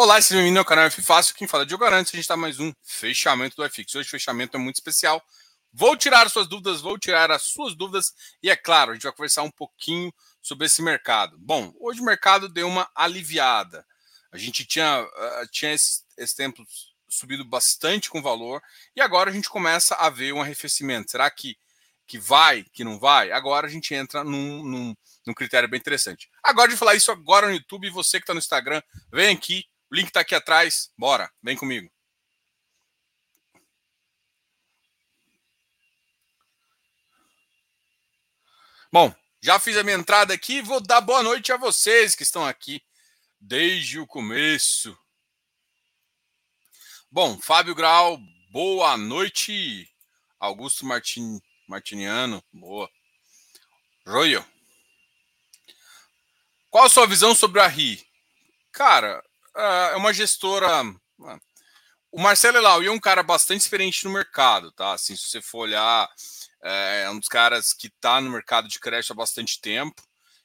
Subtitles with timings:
[0.00, 1.34] Olá, seja bem-vindo ao canal F Fácil.
[1.34, 2.14] Quem fala é Diogo Arantes.
[2.14, 3.96] A gente está mais um fechamento do FX.
[3.96, 5.20] Hoje o fechamento é muito especial.
[5.72, 9.02] Vou tirar as suas dúvidas, vou tirar as suas dúvidas e, é claro, a gente
[9.02, 11.36] vai conversar um pouquinho sobre esse mercado.
[11.40, 13.84] Bom, hoje o mercado deu uma aliviada.
[14.30, 16.64] A gente tinha, uh, tinha esse, esse tempo
[17.08, 18.62] subido bastante com valor
[18.94, 21.10] e agora a gente começa a ver um arrefecimento.
[21.10, 21.58] Será que,
[22.06, 23.32] que vai, que não vai?
[23.32, 26.30] Agora a gente entra num, num, num critério bem interessante.
[26.40, 28.80] Agora de falar isso agora no YouTube, você que está no Instagram,
[29.12, 30.92] vem aqui, o link está aqui atrás.
[30.96, 31.90] Bora, vem comigo.
[38.90, 40.62] Bom, já fiz a minha entrada aqui.
[40.62, 42.82] Vou dar boa noite a vocês que estão aqui
[43.40, 44.98] desde o começo.
[47.10, 48.18] Bom, Fábio Grau,
[48.50, 49.88] boa noite.
[50.40, 52.90] Augusto Martin, Martiniano, boa.
[54.06, 54.44] Royo.
[56.70, 58.06] Qual a sua visão sobre a RI?
[58.72, 59.22] Cara,
[59.58, 60.68] é uma gestora.
[62.10, 64.92] O Marcelo Elau é um cara bastante experiente no mercado, tá?
[64.92, 66.08] Assim, se você for olhar,
[66.62, 70.02] é um dos caras que está no mercado de crédito há bastante tempo.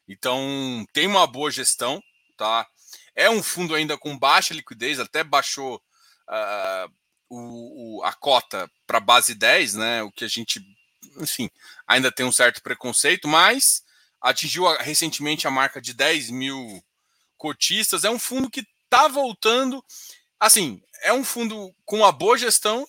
[0.07, 2.01] Então, tem uma boa gestão,
[2.35, 2.67] tá?
[3.15, 5.81] É um fundo ainda com baixa liquidez, até baixou
[6.27, 6.93] uh,
[7.29, 10.03] o, o, a cota para base 10, né?
[10.03, 10.61] O que a gente,
[11.17, 11.49] enfim,
[11.87, 13.83] ainda tem um certo preconceito, mas
[14.21, 16.83] atingiu recentemente a marca de 10 mil
[17.37, 18.03] cotistas.
[18.03, 19.83] É um fundo que está voltando.
[20.39, 22.87] Assim, é um fundo com uma boa gestão,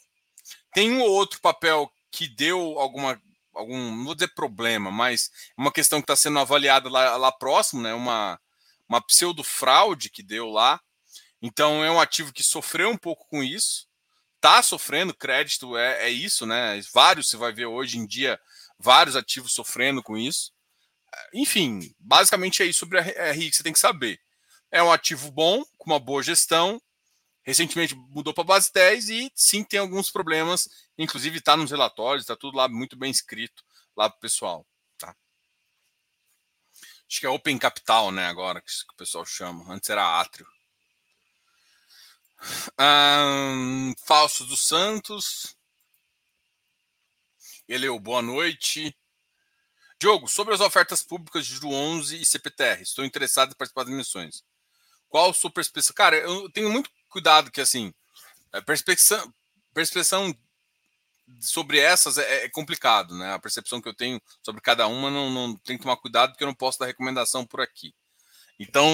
[0.75, 3.21] tem um ou outro papel que deu alguma,
[3.55, 7.81] algum, não vou dizer problema, mas uma questão que está sendo avaliada lá, lá próximo,
[7.81, 7.95] né?
[7.95, 8.39] Uma,
[8.89, 10.81] uma pseudo fraude que deu lá.
[11.41, 13.87] Então é um ativo que sofreu um pouco com isso,
[14.37, 16.81] está sofrendo crédito, é, é isso, né?
[16.93, 18.39] Vários você vai ver hoje em dia,
[18.79, 20.53] vários ativos sofrendo com isso.
[21.33, 24.21] Enfim, basicamente é isso sobre a RI que você tem que saber.
[24.75, 26.83] É um ativo bom, com uma boa gestão.
[27.45, 32.35] Recentemente mudou para base 10 e sim tem alguns problemas, inclusive está nos relatórios, está
[32.35, 33.63] tudo lá muito bem escrito
[33.97, 34.67] lá para o pessoal.
[34.99, 35.15] Tá?
[37.09, 38.27] Acho que é Open Capital, né?
[38.27, 39.73] Agora que o pessoal chama.
[39.73, 40.47] Antes era Átrio.
[42.77, 45.57] Um, Falsos dos Santos.
[47.69, 48.93] Ele o boa noite.
[50.01, 53.95] Diogo, sobre as ofertas públicas de Juro 11 e CPTR, estou interessado em participar das
[53.95, 54.43] missões.
[55.15, 55.95] Qual sua perspectiva?
[55.95, 57.95] Cara, eu tenho muito cuidado que, assim,
[58.53, 59.33] a perspecção,
[59.73, 60.37] percepção
[61.41, 63.33] sobre essas é, é, complicado, né?
[63.33, 66.43] A percepção que eu tenho sobre cada uma não, não tem que tomar cuidado porque
[66.43, 67.95] eu não posso dar recomendação por aqui.
[68.59, 68.91] Então,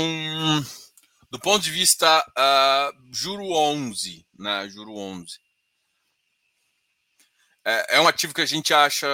[1.31, 4.69] do ponto de vista uh, juro 11, né?
[4.69, 5.41] Juro 11.
[7.65, 9.07] É, é um ativo que a gente acha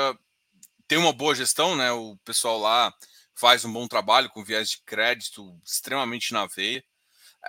[0.88, 1.92] tem uma boa gestão, né?
[1.92, 2.92] O pessoal lá
[3.32, 6.82] faz um bom trabalho com viés de crédito extremamente na veia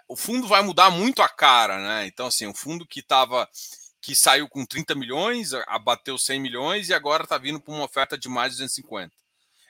[0.08, 2.08] o fundo vai mudar muito a cara, né?
[2.08, 3.48] Então, assim, um fundo que estava
[4.02, 8.18] que saiu com 30 milhões, abateu 100 milhões e agora está vindo para uma oferta
[8.18, 9.12] de mais de 250.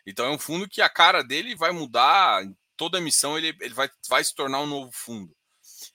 [0.06, 2.44] Então, é um fundo que a cara dele vai mudar,
[2.76, 5.36] toda emissão ele, ele vai, vai se tornar um novo fundo.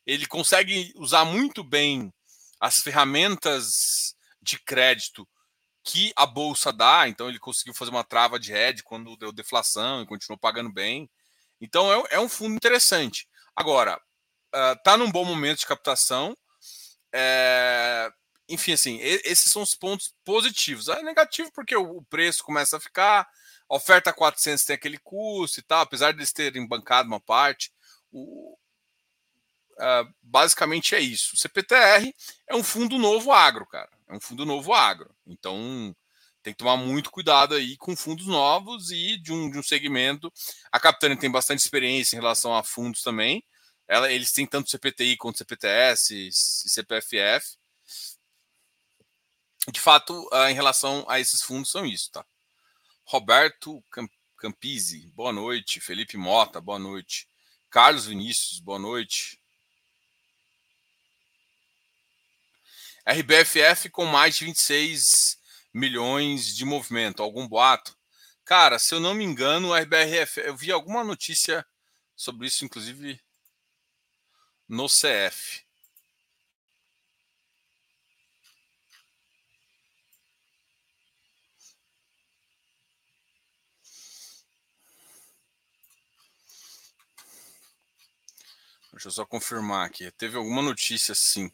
[0.05, 2.13] Ele consegue usar muito bem
[2.61, 5.29] as ferramentas de crédito
[5.85, 10.03] que a bolsa dá, então ele conseguiu fazer uma trava de hedge quando deu deflação
[10.03, 11.11] e continuou pagando bem.
[11.61, 13.29] Então é, é um fundo interessante.
[13.55, 14.01] Agora,
[14.53, 16.37] está ah, num bom momento de captação.
[17.13, 18.11] É,
[18.49, 20.89] enfim, assim, esses são os pontos positivos.
[20.89, 23.27] É negativo porque o, preço começa a ficar,
[23.69, 27.73] a oferta 400 tem aquele custo e tal, apesar de terem bancado uma parte.
[28.11, 28.57] O,
[29.79, 31.35] uh, basicamente é isso.
[31.35, 32.15] O CPTR
[32.47, 33.91] é um fundo novo agro, cara.
[34.09, 35.15] É um fundo novo agro.
[35.27, 35.95] Então
[36.43, 40.33] tem que tomar muito cuidado aí com fundos novos e de um, de um segmento.
[40.73, 43.45] A Capitânia tem bastante experiência em relação a fundos também.
[43.89, 47.57] Ela, eles têm tanto CPTI quanto CPTS e CPFF.
[49.71, 52.25] De fato, em relação a esses fundos, são isso, tá?
[53.05, 53.85] Roberto
[54.37, 55.81] Campisi, boa noite.
[55.81, 57.29] Felipe Mota, boa noite.
[57.71, 59.41] Carlos Vinícius, boa noite.
[63.07, 65.39] RBFF com mais de 26
[65.73, 67.23] milhões de movimento.
[67.23, 67.97] Algum boato?
[68.45, 71.65] Cara, se eu não me engano, o RBRF, eu vi alguma notícia
[72.17, 73.22] sobre isso, inclusive
[74.73, 75.67] no CF.
[88.93, 90.11] Deixa eu só confirmar aqui.
[90.13, 91.53] Teve alguma notícia sim.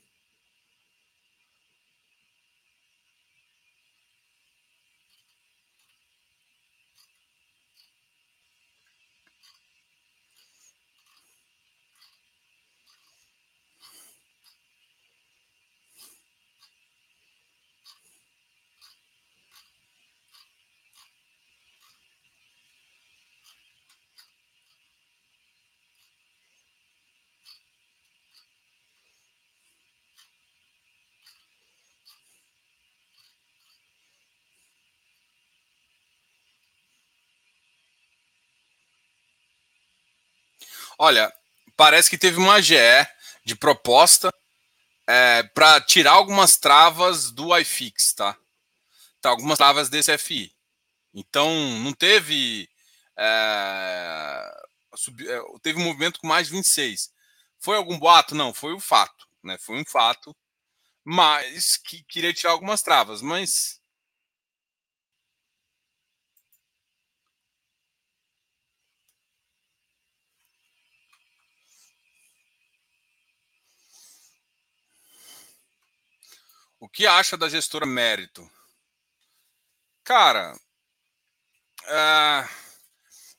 [40.98, 41.32] Olha,
[41.76, 42.74] parece que teve uma GE
[43.44, 44.34] de proposta
[45.06, 48.36] é, para tirar algumas travas do iFix, tá?
[49.20, 49.30] tá?
[49.30, 50.52] Algumas travas desse FI.
[51.14, 52.68] Então, não teve.
[53.16, 54.50] É,
[54.96, 57.10] sub, é, teve um movimento com mais de 26.
[57.60, 58.34] Foi algum boato?
[58.34, 59.26] Não, foi o fato.
[59.42, 59.56] Né?
[59.58, 60.36] Foi um fato.
[61.04, 63.22] Mas que queria tirar algumas travas.
[63.22, 63.77] Mas
[76.80, 78.48] O que acha da gestora Mérito?
[80.04, 80.54] Cara,
[81.84, 82.48] uh,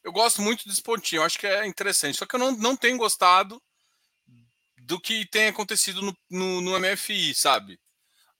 [0.03, 2.17] eu gosto muito desse pontinho, acho que é interessante.
[2.17, 3.61] Só que eu não, não tenho gostado
[4.81, 7.79] do que tem acontecido no, no, no MFI, sabe?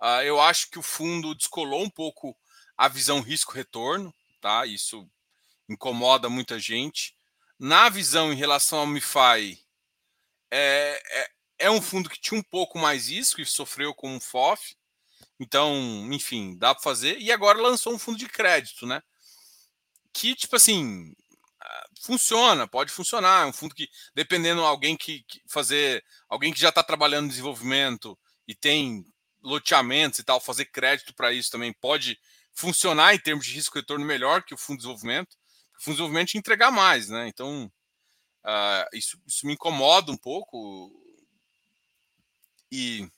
[0.01, 2.36] Uh, eu acho que o fundo descolou um pouco
[2.78, 4.66] a visão risco-retorno, tá?
[4.66, 5.10] Isso
[5.68, 7.16] incomoda muita gente.
[7.60, 9.63] Na visão em relação ao MiFi,
[10.52, 11.30] é, é,
[11.60, 14.79] é um fundo que tinha um pouco mais isso, que sofreu com um FOF.
[15.40, 15.74] Então,
[16.12, 17.18] enfim, dá para fazer.
[17.20, 19.02] E agora lançou um fundo de crédito, né?
[20.14, 21.14] Que, tipo assim,
[21.62, 23.44] ah, funciona, pode funcionar.
[23.44, 27.30] É um fundo que, dependendo alguém que, que fazer, alguém que já está trabalhando em
[27.30, 29.06] desenvolvimento e tem
[29.42, 32.20] loteamentos e tal, fazer crédito para isso também pode
[32.54, 35.34] funcionar em termos de risco retorno melhor que o fundo de desenvolvimento.
[35.80, 37.28] O fundo de desenvolvimento entregar mais, né?
[37.30, 37.72] Então,
[38.46, 40.92] uh, isso, isso me incomoda um pouco.
[42.72, 43.10] E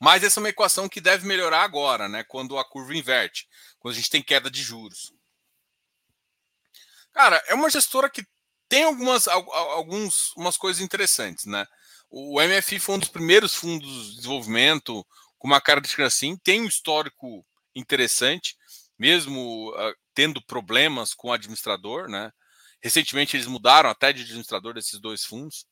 [0.00, 2.24] mas essa é uma equação que deve melhorar agora, né?
[2.24, 3.48] Quando a curva inverte,
[3.78, 5.12] quando a gente tem queda de juros.
[7.12, 8.26] Cara, é uma gestora que
[8.68, 11.66] tem algumas, algumas umas coisas interessantes, né?
[12.10, 15.06] O MFI foi um dos primeiros fundos de desenvolvimento
[15.38, 17.44] com uma característica assim, tem um histórico
[17.74, 18.56] interessante,
[18.98, 22.32] mesmo uh, tendo problemas com o administrador, né?
[22.82, 25.66] Recentemente eles mudaram até de administrador desses dois fundos.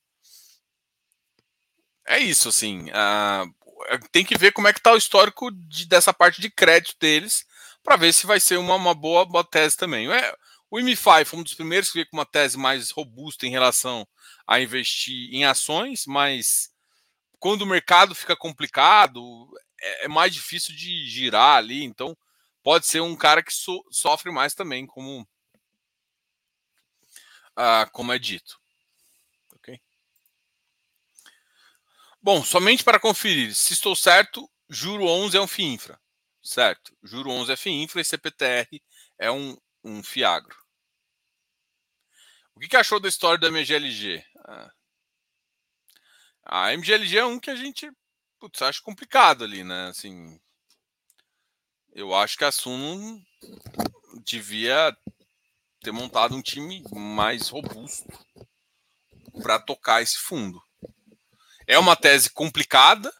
[2.05, 2.89] É isso, assim.
[2.89, 3.62] Uh,
[4.11, 7.45] tem que ver como é que está o histórico de, dessa parte de crédito deles
[7.83, 10.11] para ver se vai ser uma, uma boa, boa, tese também.
[10.11, 10.35] É,
[10.71, 14.07] o IMI5 foi um dos primeiros que veio com uma tese mais robusta em relação
[14.47, 16.71] a investir em ações, mas
[17.39, 19.21] quando o mercado fica complicado,
[19.81, 22.17] é, é mais difícil de girar ali, então
[22.63, 25.27] pode ser um cara que so, sofre mais também, como,
[27.55, 28.62] ah, como é dito.
[32.23, 35.99] Bom, somente para conferir, se estou certo, juro 11 é um FIINFRA.
[36.41, 38.81] Certo, juro 11 é FIINFRA e CPTR
[39.19, 40.55] é um, um FIAGRO.
[42.55, 44.23] O que, que achou da história da MGLG?
[44.45, 44.71] Ah,
[46.45, 47.91] a MGLG é um que a gente
[48.39, 49.89] putz, acha complicado ali, né?
[49.89, 50.39] Assim,
[51.91, 53.21] eu acho que a Suno
[54.23, 54.95] devia
[55.81, 58.07] ter montado um time mais robusto
[59.41, 60.63] para tocar esse fundo.
[61.67, 63.11] É uma tese complicada,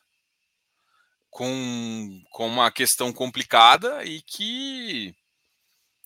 [1.33, 5.13] com, com uma questão complicada e que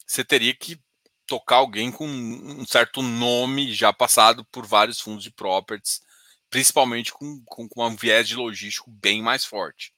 [0.05, 0.79] você teria que
[1.27, 6.01] tocar alguém com um certo nome já passado por vários fundos de properties,
[6.49, 9.93] principalmente com, com, com um viés de logístico bem mais forte.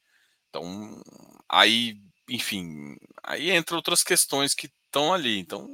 [0.50, 1.00] Então,
[1.48, 5.38] aí, enfim, aí entra outras questões que estão ali.
[5.38, 5.70] Então,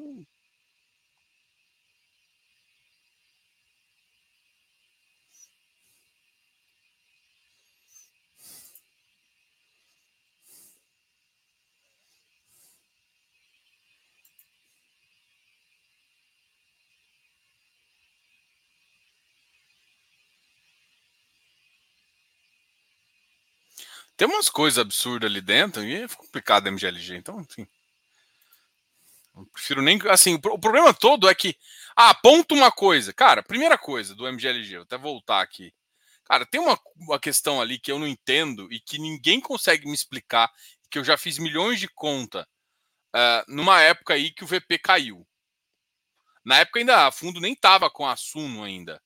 [24.18, 27.68] Tem umas coisas absurdas ali dentro e é complicado a MGLG, então, enfim.
[29.36, 30.00] Não prefiro nem.
[30.10, 31.58] Assim, o problema todo é que.
[31.96, 33.14] Ah, ponto uma coisa.
[33.14, 35.74] Cara, primeira coisa do MGLG, vou até voltar aqui.
[36.24, 39.94] Cara, tem uma, uma questão ali que eu não entendo e que ninguém consegue me
[39.94, 40.52] explicar,
[40.90, 42.48] que eu já fiz milhões de conta
[43.16, 45.28] uh, numa época aí que o VP caiu.
[46.44, 49.02] Na época ainda a fundo nem tava com a Suno ainda.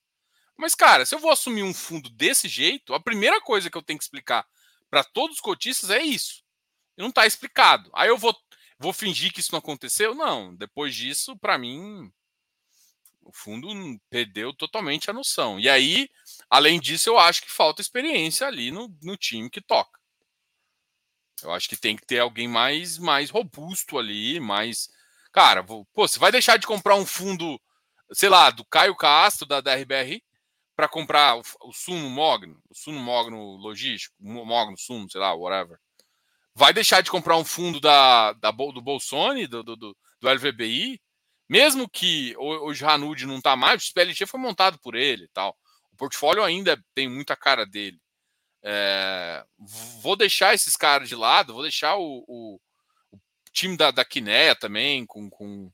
[0.56, 3.82] Mas, cara, se eu vou assumir um fundo desse jeito, a primeira coisa que eu
[3.82, 4.46] tenho que explicar
[4.90, 6.42] para todos os cotistas é isso.
[6.98, 7.90] E não está explicado.
[7.94, 8.36] Aí eu vou,
[8.78, 10.14] vou fingir que isso não aconteceu?
[10.14, 10.54] Não.
[10.54, 12.12] Depois disso, para mim,
[13.22, 13.68] o fundo
[14.10, 15.58] perdeu totalmente a noção.
[15.58, 16.08] E aí,
[16.48, 19.98] além disso, eu acho que falta experiência ali no, no time que toca.
[21.42, 24.90] Eu acho que tem que ter alguém mais, mais robusto ali, mais.
[25.32, 27.58] Cara, pô, você vai deixar de comprar um fundo,
[28.12, 30.22] sei lá, do Caio Castro, da, da RBR,
[30.80, 35.78] para comprar o, o, sumo mogno, o sumo mogno logístico, mogno sumo, sei lá, whatever,
[36.54, 40.98] vai deixar de comprar um fundo da, da do Bolsonaro, do, do, do LVBI,
[41.50, 45.58] Mesmo que hoje Hanud não está mais, o SPLG foi montado por ele e tal.
[45.92, 48.00] O portfólio ainda tem muita cara dele.
[48.62, 49.44] É,
[50.00, 52.60] vou deixar esses caras de lado, vou deixar o, o,
[53.12, 53.18] o
[53.52, 55.68] time da, da Quinéia também, com, com,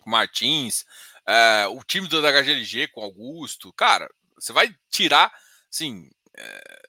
[0.00, 0.84] com Martins,
[1.26, 3.72] é, o time da HGLG com Augusto.
[3.72, 5.32] Cara, você vai tirar,
[5.70, 6.10] assim.
[6.36, 6.82] É,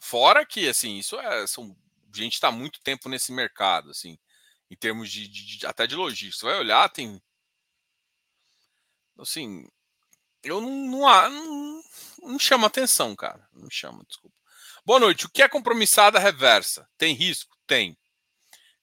[0.00, 1.46] fora que, assim, isso é.
[1.46, 1.76] São,
[2.14, 4.18] gente está muito tempo nesse mercado, assim
[4.70, 6.38] em termos de, de, de, até de logística.
[6.38, 7.22] Você vai olhar, tem.
[9.18, 9.68] Assim,
[10.42, 11.82] eu não, não, não,
[12.22, 13.48] não chama atenção, cara.
[13.52, 14.36] Não chama, desculpa.
[14.84, 15.26] Boa noite.
[15.26, 16.88] O que é compromissada reversa?
[16.98, 17.56] Tem risco?
[17.66, 17.96] Tem.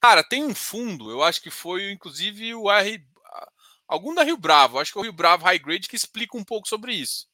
[0.00, 3.06] Cara, tem um fundo, eu acho que foi inclusive o R.
[3.92, 6.44] Algum da Rio Bravo, acho que é o Rio Bravo High Grade que explica um
[6.44, 7.26] pouco sobre isso.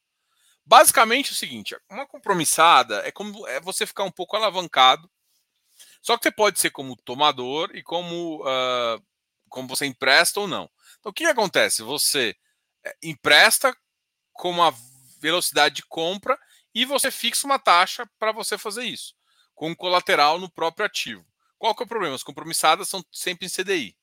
[0.65, 5.09] Basicamente é o seguinte: uma compromissada é como é você ficar um pouco alavancado
[6.03, 9.03] só que você pode ser como tomador e como, uh,
[9.49, 10.71] como você empresta ou não.
[10.99, 11.83] Então, o que, acontece?
[11.83, 12.37] Você
[12.85, 13.77] eh, empresta
[14.33, 14.75] com uma
[15.21, 16.39] velocidade de compra
[16.75, 19.15] e você fixa uma taxa para você fazer isso,
[19.55, 21.27] com colateral no próprio ativo.
[21.59, 22.15] Qual que é o problema?
[22.15, 23.97] As compromissadas são sempre em CDI.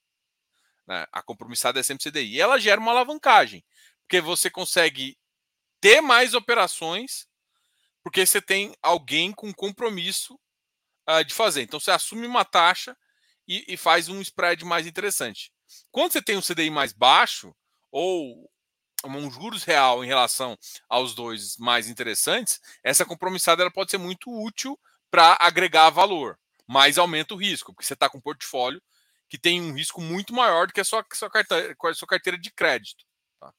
[0.87, 1.05] Né?
[1.11, 2.35] A compromissada é sempre CDI.
[2.35, 3.63] E ela gera uma alavancagem,
[4.01, 5.17] porque você consegue
[5.81, 7.27] ter mais operações,
[8.03, 10.39] porque você tem alguém com compromisso
[11.09, 11.63] uh, de fazer.
[11.63, 12.95] Então você assume uma taxa
[13.47, 15.51] e, e, faz um spread mais interessante.
[15.91, 17.55] Quando você tem um CDI mais baixo
[17.91, 18.49] ou
[19.03, 20.57] um juros real em relação
[20.89, 24.79] aos dois mais interessantes, essa compromissada ela pode ser muito útil
[25.11, 28.81] para agregar valor, mas aumenta o risco, porque você está com um portfólio
[29.27, 32.51] que tem um risco muito maior do que a sua, sua, carteira, sua carteira de
[32.51, 33.05] crédito.
[33.39, 33.53] Tá?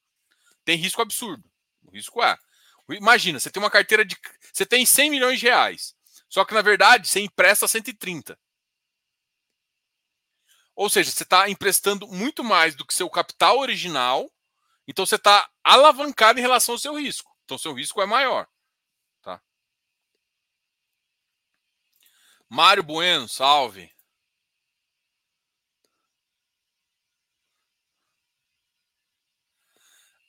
[0.65, 1.45] Tem risco absurdo.
[1.85, 2.37] O risco é.
[2.91, 4.17] Imagina, você tem uma carteira de.
[4.53, 5.95] Você tem 100 milhões de reais.
[6.29, 8.39] Só que, na verdade, você empresta 130.
[10.75, 14.31] Ou seja, você está emprestando muito mais do que seu capital original.
[14.87, 17.35] Então, você está alavancado em relação ao seu risco.
[17.45, 18.47] Então, seu risco é maior.
[19.23, 19.41] Tá?
[22.49, 23.91] Mário Bueno, salve.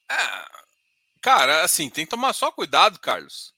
[0.10, 0.48] É,
[1.27, 3.57] cara, assim, tem que tomar só cuidado, Carlos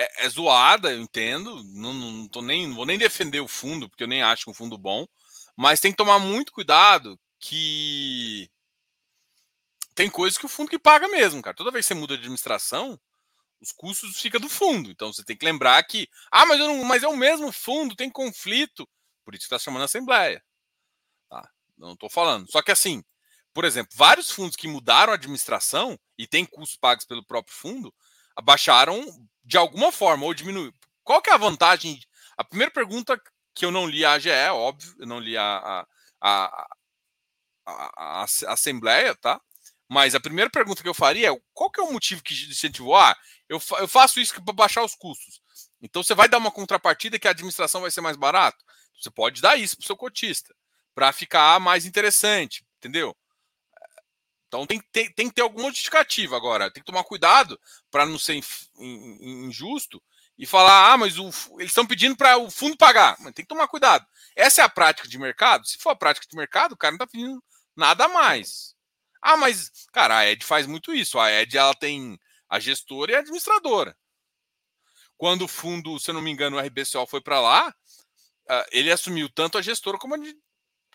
[0.00, 1.62] é, é zoada, eu entendo.
[1.64, 4.54] Não, não, tô nem, não vou nem defender o fundo, porque eu nem acho um
[4.54, 5.06] fundo bom.
[5.56, 8.50] Mas tem que tomar muito cuidado que
[9.94, 11.56] tem coisas que o fundo que paga mesmo, cara.
[11.56, 12.98] Toda vez que você muda de administração,
[13.60, 14.90] os custos ficam do fundo.
[14.90, 18.10] Então você tem que lembrar que, ah, mas, não, mas é o mesmo fundo, tem
[18.10, 18.88] conflito.
[19.24, 20.42] Por isso que está chamando a Assembleia.
[21.28, 21.46] Tá?
[21.76, 22.50] Não estou falando.
[22.50, 23.04] Só que assim,
[23.52, 27.92] por exemplo, vários fundos que mudaram a administração e têm custos pagos pelo próprio fundo,
[28.36, 29.04] abaixaram
[29.44, 30.72] de alguma forma ou diminuiu.
[31.02, 32.00] Qual que é a vantagem?
[32.36, 33.20] A primeira pergunta
[33.54, 35.86] que eu não li a AGE, óbvio, eu não li a,
[36.20, 36.66] a,
[37.66, 39.40] a, Assembleia, tá?
[39.88, 42.96] Mas a primeira pergunta que eu faria é qual que é o motivo que incentivou?
[42.96, 43.16] Ah,
[43.48, 45.42] eu, eu faço isso para baixar os custos.
[45.82, 48.64] Então você vai dar uma contrapartida que a administração vai ser mais barato?
[49.00, 50.54] Você pode dar isso para o seu cotista,
[50.94, 53.16] para ficar mais interessante, entendeu?
[54.50, 56.72] Então tem, tem, tem que ter alguma justificativa agora.
[56.72, 58.40] Tem que tomar cuidado para não ser
[58.76, 60.02] injusto
[60.36, 61.30] e falar, ah, mas o,
[61.60, 63.16] eles estão pedindo para o fundo pagar.
[63.20, 64.04] Mas tem que tomar cuidado.
[64.34, 65.64] Essa é a prática de mercado.
[65.68, 67.40] Se for a prática de mercado, o cara não está pedindo
[67.76, 68.74] nada mais.
[69.22, 71.16] Ah, mas, cara, a Ed faz muito isso.
[71.16, 73.96] A Ed ela tem a gestora e a administradora.
[75.16, 77.72] Quando o fundo, se eu não me engano, o RBCO foi para lá,
[78.48, 80.18] ah, ele assumiu tanto a gestora como a,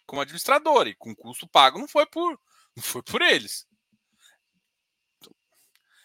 [0.05, 0.89] como a administradora.
[0.89, 2.37] E com custo pago não foi por
[2.81, 3.65] foi por eles.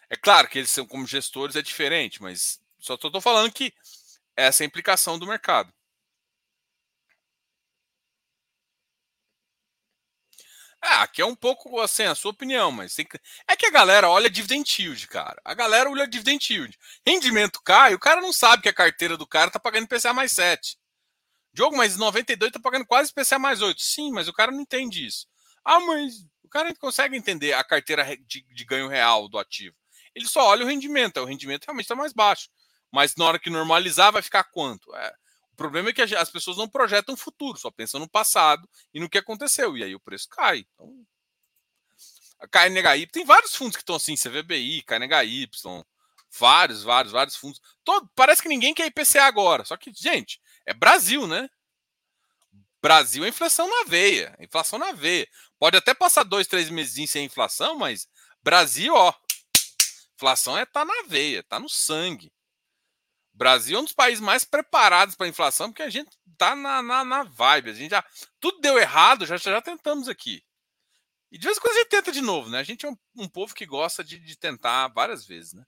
[0.09, 3.73] É claro que eles são como gestores é diferente, mas só estou falando que
[4.37, 5.73] essa é a implicação do mercado.
[10.83, 13.07] Ah, aqui é um pouco assim, a sua opinião, mas que...
[13.47, 15.41] é que a galera olha dividend yield, cara.
[15.45, 16.79] A galera olha dividend yield.
[17.07, 20.33] Rendimento cai, o cara não sabe que a carteira do cara tá pagando PCA mais
[20.33, 20.79] 7.
[21.53, 23.81] Jogo mais 92 tá pagando quase PCA mais 8.
[23.83, 25.27] Sim, mas o cara não entende isso.
[25.65, 29.77] Ah, mas cara consegue entender a carteira de, de ganho real do ativo.
[30.15, 32.49] Ele só olha o rendimento, o rendimento realmente está mais baixo.
[32.93, 34.95] Mas na hora que normalizar, vai ficar quanto?
[34.95, 35.15] É,
[35.53, 38.99] o problema é que as pessoas não projetam o futuro, só pensam no passado e
[38.99, 39.77] no que aconteceu.
[39.77, 40.67] E aí o preço cai.
[40.75, 41.07] Então,
[42.51, 45.49] KNHY, tem vários fundos que estão assim, CVBI, KNHY,
[46.39, 47.61] vários, vários, vários fundos.
[47.85, 49.65] Todo, parece que ninguém quer IPCA agora.
[49.65, 51.49] Só que, gente, é Brasil, né?
[52.83, 54.35] Brasil é inflação na veia.
[54.41, 55.29] Inflação na veia.
[55.59, 58.09] Pode até passar dois, três meses sem inflação, mas
[58.43, 59.15] Brasil, ó.
[60.15, 62.33] Inflação é tá na veia, tá no sangue.
[63.33, 67.05] Brasil é um dos países mais preparados para inflação, porque a gente tá na, na,
[67.05, 67.71] na, vibe.
[67.71, 68.05] A gente já.
[68.39, 70.43] Tudo deu errado, já, já tentamos aqui.
[71.33, 72.59] E de vez em quando a gente tenta de novo, né?
[72.59, 75.65] A gente é um, um povo que gosta de, de tentar várias vezes, né?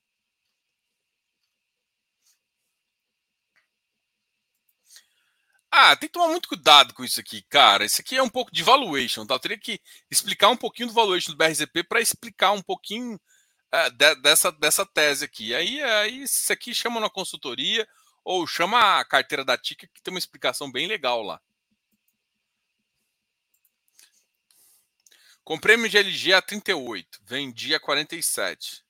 [5.74, 7.82] Ah, tem que tomar muito cuidado com isso aqui, cara.
[7.84, 9.34] Isso aqui é um pouco de valuation, tá?
[9.34, 13.18] Eu teria que explicar um pouquinho do valuation do BRZP para explicar um pouquinho
[13.72, 15.54] é, de, dessa, dessa tese aqui.
[15.54, 17.88] Aí, aí, isso aqui chama na consultoria
[18.22, 21.40] ou chama a carteira da TICA, que tem uma explicação bem legal lá.
[25.44, 28.84] Comprei MGLG a 38, vendi a 47.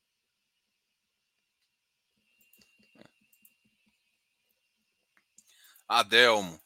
[5.88, 6.60] Adelmo.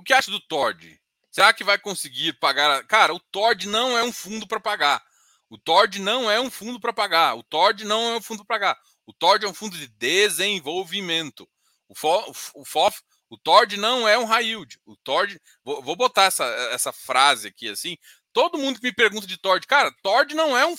[0.00, 0.98] O que acha do Tord?
[1.30, 2.82] Será que vai conseguir pagar?
[2.86, 5.04] Cara, o Tord não é um fundo para pagar.
[5.50, 7.36] O Tord não é um fundo para pagar.
[7.36, 8.80] O Tord não é um fundo para pagar.
[9.06, 11.46] O Tord é um fundo de desenvolvimento.
[11.86, 14.80] O, FOF, o, FOF, o Tord não é um high yield.
[14.86, 17.98] O Tord, vou, vou botar essa, essa frase aqui assim.
[18.32, 20.74] Todo mundo que me pergunta de Tord, cara, Tord não é um,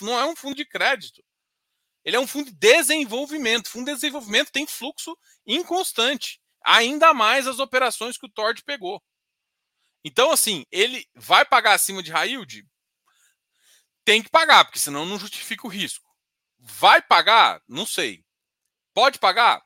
[0.00, 1.22] não é um fundo de crédito.
[2.06, 3.68] Ele é um fundo de desenvolvimento.
[3.68, 5.14] Fundo de desenvolvimento tem fluxo
[5.46, 9.02] inconstante ainda mais as operações que o Tord pegou.
[10.04, 12.66] Então, assim, ele vai pagar acima de high yield?
[14.04, 16.08] Tem que pagar, porque senão não justifica o risco.
[16.58, 17.62] Vai pagar?
[17.68, 18.24] Não sei.
[18.92, 19.62] Pode pagar?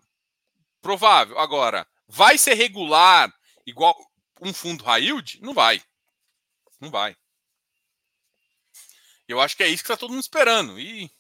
[0.81, 1.39] Provável.
[1.39, 3.33] Agora, vai ser regular
[3.65, 3.97] igual
[4.41, 5.41] um fundo high yield?
[5.41, 5.83] Não vai.
[6.81, 7.17] Não vai.
[9.27, 10.79] Eu acho que é isso que está todo mundo esperando.
[10.79, 11.11] E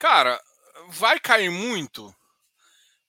[0.00, 0.42] Cara,
[0.88, 2.12] vai cair muito.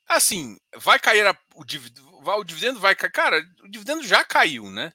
[0.07, 3.11] Assim, vai cair a, o, dividendo, o dividendo vai cair.
[3.11, 4.91] Cara, o dividendo já caiu, né?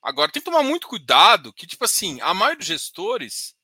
[0.00, 3.56] Agora tem que tomar muito cuidado que, tipo assim, a maioria dos gestores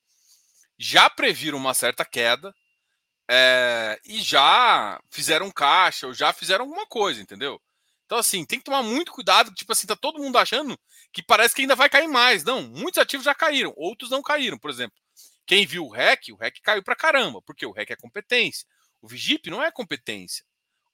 [0.77, 2.53] já previram uma certa queda
[3.31, 7.63] é, e já fizeram caixa ou já fizeram alguma coisa, entendeu?
[8.07, 9.55] Então, assim, tem que tomar muito cuidado.
[9.55, 10.77] Tipo assim, tá todo mundo achando
[11.13, 12.43] que parece que ainda vai cair mais.
[12.43, 14.59] Não, muitos ativos já caíram, outros não caíram.
[14.59, 14.99] Por exemplo,
[15.47, 18.67] quem viu o REC, o REC caiu para caramba, porque o REC é competência.
[19.01, 20.45] O Vigip não é competência.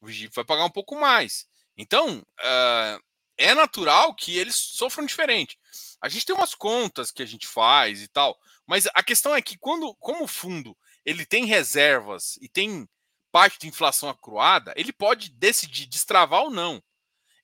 [0.00, 1.46] O Vigip vai pagar um pouco mais.
[1.76, 3.04] Então, uh,
[3.36, 5.58] é natural que eles sofram diferente.
[6.00, 9.40] A gente tem umas contas que a gente faz e tal, mas a questão é
[9.40, 12.88] que quando, como o fundo ele tem reservas e tem
[13.32, 16.82] parte de inflação acruada, ele pode decidir destravar ou não.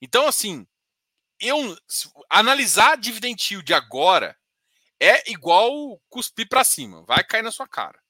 [0.03, 0.67] Então, assim,
[1.41, 1.77] eu
[2.29, 4.37] analisar dividend yield agora
[5.01, 8.01] é igual cuspir para cima, vai cair na sua cara.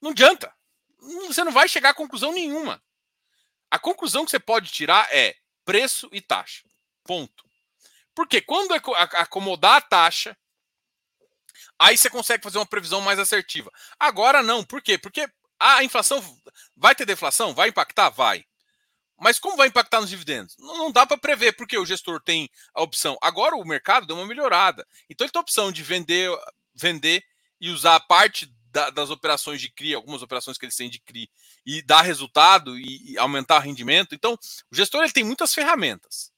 [0.00, 0.52] Não adianta.
[1.26, 2.82] Você não vai chegar a conclusão nenhuma.
[3.70, 6.62] A conclusão que você pode tirar é preço e taxa.
[7.04, 7.44] Ponto.
[8.14, 10.36] Porque quando acomodar a taxa,
[11.78, 13.72] aí você consegue fazer uma previsão mais assertiva.
[13.98, 14.64] Agora não.
[14.64, 14.98] Por quê?
[14.98, 15.26] Porque
[15.58, 16.20] a inflação
[16.76, 17.54] vai ter deflação?
[17.54, 18.10] Vai impactar?
[18.10, 18.44] Vai.
[19.22, 20.56] Mas como vai impactar nos dividendos?
[20.58, 23.16] Não, não dá para prever, porque o gestor tem a opção.
[23.22, 24.84] Agora o mercado deu uma melhorada.
[25.08, 26.28] Então ele tem a opção de vender,
[26.74, 27.24] vender
[27.60, 31.30] e usar parte da, das operações de CRI, algumas operações que eles têm de CRI,
[31.64, 34.12] e dar resultado e, e aumentar o rendimento.
[34.12, 36.32] Então, o gestor ele tem muitas ferramentas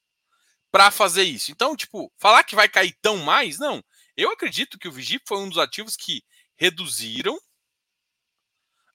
[0.70, 1.50] para fazer isso.
[1.50, 3.82] Então, tipo, falar que vai cair tão mais, não.
[4.14, 6.22] Eu acredito que o Vigip foi um dos ativos que
[6.54, 7.40] reduziram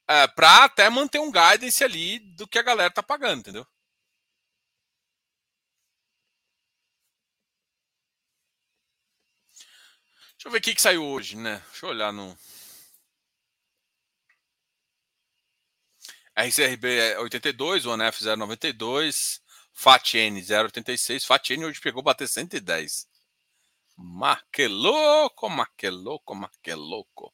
[0.07, 3.65] é, para até manter um guidance ali do que a galera tá pagando, entendeu?
[10.39, 11.61] Deixa eu ver o que, que saiu hoje, né?
[11.69, 12.37] Deixa eu olhar no.
[16.33, 19.41] RCRB 82, o ONF 092,
[19.73, 21.25] FATN 086.
[21.25, 23.05] FATN hoje pegou bater 110.
[23.97, 27.33] Mas que louco, mas que louco, mas que louco.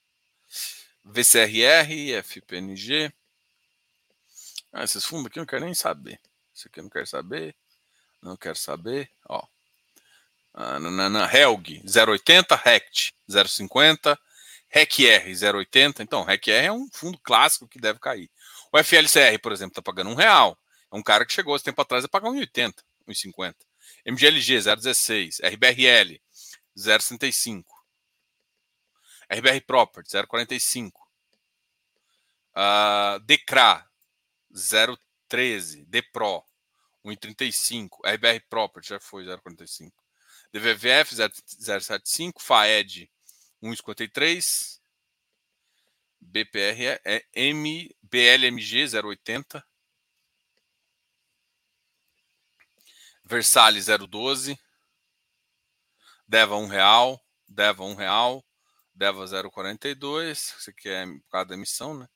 [1.03, 3.13] VCRR, FPNG.
[4.73, 6.19] Ah, esses fundos aqui eu não quero nem saber.
[6.51, 7.55] Isso aqui eu não quero saber.
[8.19, 9.11] Não quero saber.
[9.29, 9.47] Ó.
[10.57, 14.17] Ah, nanana, Helg 080, Rect 050,
[14.69, 16.01] RECR 080.
[16.01, 18.31] Então, RECR é um fundo clássico que deve cair.
[18.71, 20.57] O FLCR, por exemplo, está pagando um real.
[20.89, 22.73] É um cara que chegou esse tempo atrás a pagar 1,80,
[23.05, 23.53] 1,50.
[24.05, 26.21] MGLG 016, RBRL
[26.73, 27.75] 065.
[29.29, 31.01] RBR Property 045.
[32.55, 33.85] Uh, Decra
[35.27, 36.45] 013, Depro
[37.05, 40.04] 1,35, RBR Property já foi 0,45.
[40.55, 43.11] DVVF 075, FAED
[43.61, 44.79] 1,53,
[46.21, 49.61] BPR é M, BLMG 080,
[53.25, 54.57] Versalhes 012,
[56.25, 58.41] Deva um real, Deva um real,
[58.93, 62.07] Deva 0,42, isso aqui é por causa da emissão, né?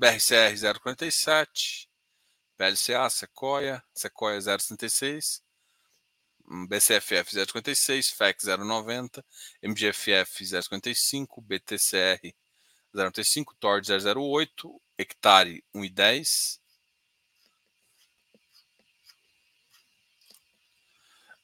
[0.00, 1.86] BRCR 0,47,
[2.56, 5.48] PLCA, Sequoia, Sequoia 0,76,
[6.50, 9.24] BCFF 0,56, FEC 0,90,
[9.62, 12.34] MGFF 0,55, BTCR
[12.94, 16.58] 0,95, TORD 0,08, Hectare 1,10.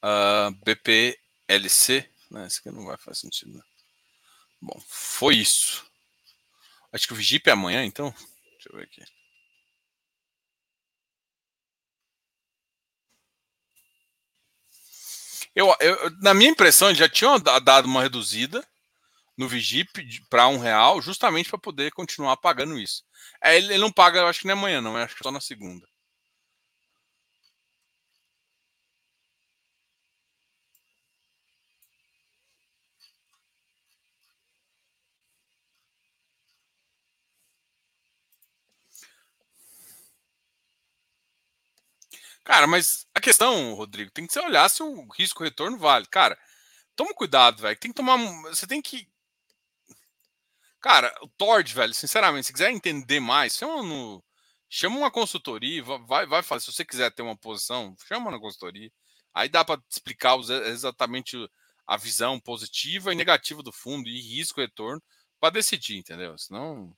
[0.03, 2.47] Uh, BPLC, né?
[2.47, 3.53] Isso aqui não vai fazer sentido.
[3.53, 3.63] Né?
[4.61, 5.89] Bom, foi isso.
[6.91, 8.13] Acho que o Vigip é amanhã, então.
[8.53, 9.16] Deixa eu ver aqui.
[15.57, 18.63] Eu, eu, na minha impressão, já tinham dado uma reduzida
[19.35, 19.89] no Vigip
[20.29, 23.01] para um real, justamente para poder continuar pagando isso.
[23.43, 25.41] É, ele, ele, não paga, eu acho que nem amanhã, não, acho que só na
[25.41, 25.83] segunda.
[42.47, 46.05] Cara, mas a questão, Rodrigo, tem que você olhar se o risco retorno vale.
[46.05, 46.39] Cara,
[46.95, 47.77] toma cuidado, velho.
[47.77, 48.17] Tem que tomar.
[48.43, 49.05] Você tem que.
[50.79, 54.23] Cara, o Tord, velho, sinceramente, se quiser entender mais, chama, no,
[54.69, 56.63] chama uma consultoria, vai, vai fazer.
[56.63, 58.89] Se você quiser ter uma posição, chama na consultoria.
[59.33, 61.35] Aí dá para explicar exatamente
[61.85, 65.03] a visão positiva e negativa do fundo e risco retorno
[65.37, 66.37] para decidir, entendeu?
[66.37, 66.95] Senão,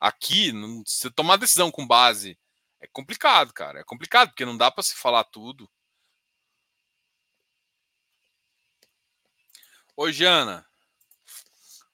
[0.00, 0.52] aqui,
[0.86, 2.36] se tomar decisão com base
[2.82, 3.80] é complicado, cara.
[3.80, 5.70] É complicado, porque não dá para se falar tudo.
[9.96, 10.66] Oi, Jana.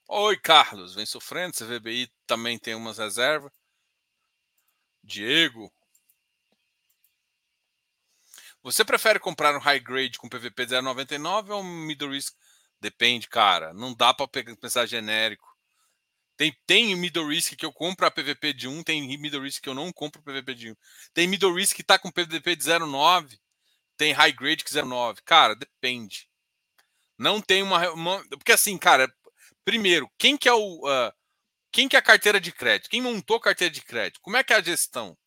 [0.08, 0.94] Oi, Carlos.
[0.94, 1.54] Vem sofrendo.
[1.54, 3.52] CVBI também tem umas reservas.
[5.02, 5.72] Diego.
[8.62, 12.34] Você prefere comprar um high grade com PVP 0,99 ou um middle risk?
[12.80, 13.72] Depende, cara.
[13.74, 15.57] Não dá para pensar genérico.
[16.38, 19.68] Tem, tem middle risk que eu compro a PVP de 1, tem middle risk que
[19.68, 20.76] eu não compro PVP de 1.
[21.12, 23.36] Tem middle risk que tá com PVP de 0,9,
[23.96, 25.18] tem high grade que 0,9.
[25.24, 26.28] Cara, depende.
[27.18, 29.12] Não tem uma, uma, Porque assim, cara,
[29.64, 30.78] primeiro, quem que é o.
[30.86, 31.12] Uh,
[31.72, 32.88] quem que é a carteira de crédito?
[32.88, 34.20] Quem montou a carteira de crédito?
[34.22, 35.18] Como é que é a gestão?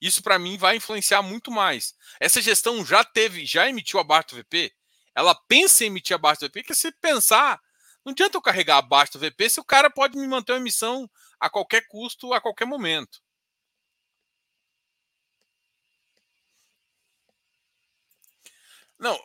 [0.00, 1.94] Isso para mim vai influenciar muito mais.
[2.20, 4.72] Essa gestão já teve, já emitiu abaixo do VP?
[5.16, 7.60] Ela pensa em emitir abaixo do VP, que se pensar
[8.04, 11.10] não adianta eu carregar abaixo do VP se o cara pode me manter uma emissão
[11.40, 13.22] a qualquer custo, a qualquer momento.
[18.98, 19.18] Não,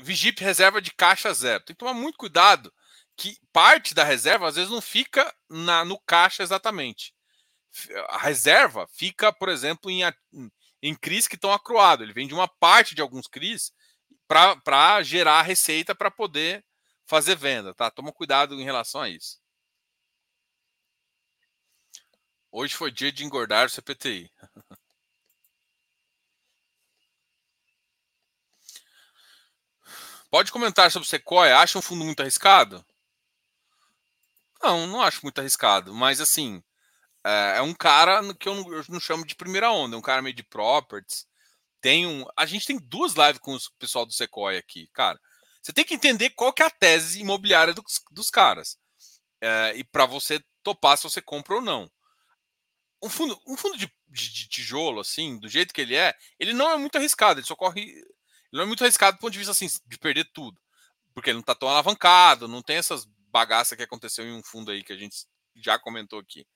[0.00, 1.64] Vigip reserva de caixa zero.
[1.64, 2.72] Tem que tomar muito cuidado
[3.16, 7.14] que parte da reserva às vezes não fica na, no caixa exatamente.
[8.08, 10.02] A reserva fica, por exemplo, em,
[10.82, 12.04] em CRIs que estão acruados.
[12.04, 13.72] Ele vem de uma parte de alguns CRIs
[14.28, 16.64] para gerar receita para poder
[17.06, 17.90] fazer venda, tá?
[17.90, 19.40] Toma cuidado em relação a isso.
[22.50, 24.30] Hoje foi dia de engordar o CPTI.
[30.30, 31.58] Pode comentar sobre o Sequoia.
[31.58, 32.84] Acha um fundo muito arriscado?
[34.62, 35.92] Não, não acho muito arriscado.
[35.92, 36.62] Mas, assim,
[37.24, 39.94] é, é um cara que eu não, eu não, chamo de primeira onda.
[39.94, 41.26] É um cara meio de properties.
[41.82, 42.24] Tem um...
[42.36, 44.88] A gente tem duas lives com o pessoal do Sequoia aqui.
[44.94, 45.20] Cara,
[45.62, 48.76] você tem que entender qual que é a tese imobiliária dos, dos caras.
[49.40, 51.90] É, e para você topar se você compra ou não.
[53.02, 56.52] Um fundo, um fundo de, de, de, tijolo, assim, do jeito que ele é, ele
[56.52, 57.80] não é muito arriscado, ele só corre.
[57.80, 58.04] Ele
[58.52, 60.60] não é muito arriscado do ponto de vista assim, de perder tudo.
[61.14, 64.70] Porque ele não está tão alavancado, não tem essas bagaças que aconteceu em um fundo
[64.70, 66.46] aí que a gente já comentou aqui.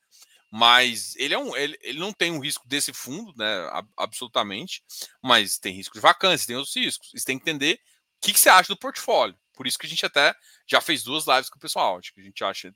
[0.50, 3.68] Mas ele é um, ele, ele não tem um risco desse fundo, né?
[3.96, 4.82] Absolutamente,
[5.22, 7.10] mas tem risco de vacância, tem outros riscos.
[7.12, 7.80] Você tem que entender
[8.20, 9.36] que, que você acha do portfólio?
[9.54, 10.34] Por isso que a gente até
[10.66, 11.98] já fez duas lives com o pessoal.
[11.98, 12.74] Acho que a gente acha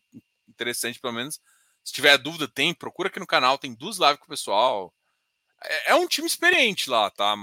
[0.49, 1.41] interessante, pelo menos.
[1.85, 4.95] Se tiver dúvida, tem, procura aqui no canal, tem duas lives com o pessoal.
[5.63, 7.35] É, é um time experiente lá, tá?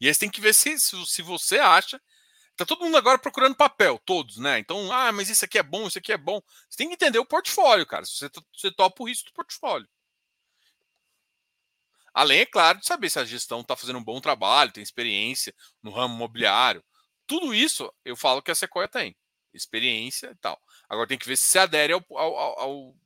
[0.00, 2.00] E aí tem que ver se, se, se, você acha.
[2.56, 4.58] Tá todo mundo agora procurando papel, todos, né?
[4.58, 6.40] Então, ah, mas isso aqui é bom, isso aqui é bom.
[6.68, 8.04] Você tem que entender o portfólio, cara.
[8.04, 9.88] Se você, você topa o risco do portfólio.
[12.16, 15.54] Além, é claro, de saber se a gestão está fazendo um bom trabalho, tem experiência
[15.82, 16.82] no ramo imobiliário.
[17.26, 19.14] Tudo isso eu falo que a Sequoia tem.
[19.52, 20.58] Experiência e tal.
[20.88, 22.02] Agora tem que ver se se adere ao.
[22.16, 22.96] ao, ao,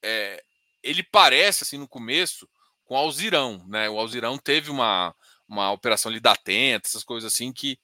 [0.00, 0.40] é,
[0.80, 2.48] ele parece, assim, no começo,
[2.84, 3.90] com o Alzirão, né?
[3.90, 5.12] O Alzirão teve uma,
[5.48, 7.80] uma operação ali da Tenta, essas coisas assim, que,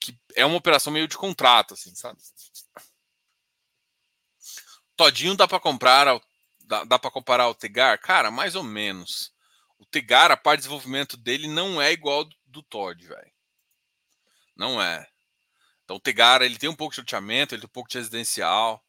[0.00, 2.20] que é uma operação meio de contrato, assim, sabe?
[4.96, 6.20] Todinho dá para comprar
[6.72, 8.00] Dá, dá para comparar o Tegar?
[8.00, 9.30] Cara, mais ou menos.
[9.78, 13.32] O Tegar, a parte de desenvolvimento dele não é igual do, do Todd, velho.
[14.56, 15.06] Não é.
[15.84, 18.82] Então o Tegara ele tem um pouco de loteamento, ele tem um pouco de residencial.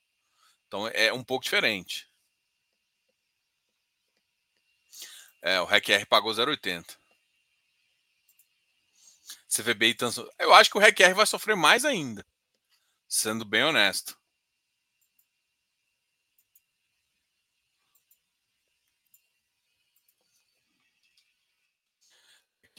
[0.66, 2.10] Então é um pouco diferente.
[5.42, 6.96] É, o RECR pagou 0,80.
[9.54, 10.32] CVB e Tanso.
[10.40, 12.26] Eu acho que o RECR vai sofrer mais ainda.
[13.10, 14.18] Sendo bem honesto.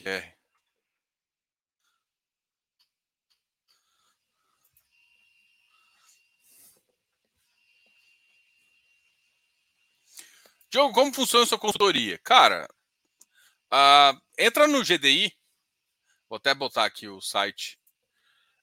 [0.05, 0.35] RECR.
[10.71, 12.19] Diogo, como funciona a sua consultoria?
[12.19, 12.69] Cara,
[13.73, 15.33] uh, entra no GDI.
[16.29, 17.79] Vou até botar aqui o site.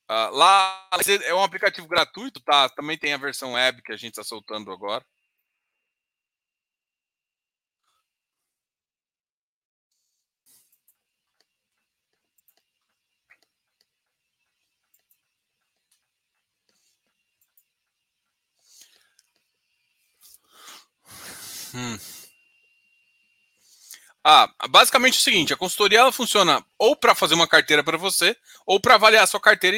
[0.10, 0.90] Uh, lá
[1.26, 2.68] é um aplicativo gratuito, tá?
[2.70, 5.06] Também tem a versão web que a gente está soltando agora.
[21.74, 21.98] Hum.
[24.24, 27.98] Ah, basicamente é o seguinte: a consultoria ela funciona ou para fazer uma carteira para
[27.98, 29.78] você, ou para avaliar a sua carteira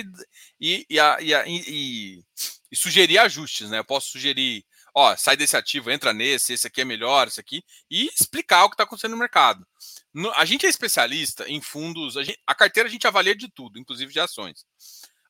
[0.59, 2.23] e, e, e,
[2.71, 3.79] e, sugerir ajustes, né?
[3.79, 7.63] Eu posso sugerir, ó, sai desse ativo, entra nesse, esse aqui é melhor, esse aqui,
[7.89, 9.65] e explicar o que está acontecendo no mercado.
[10.13, 13.47] No, a gente é especialista em fundos, a, gente, a, carteira a gente avalia de
[13.49, 14.65] tudo, inclusive de ações.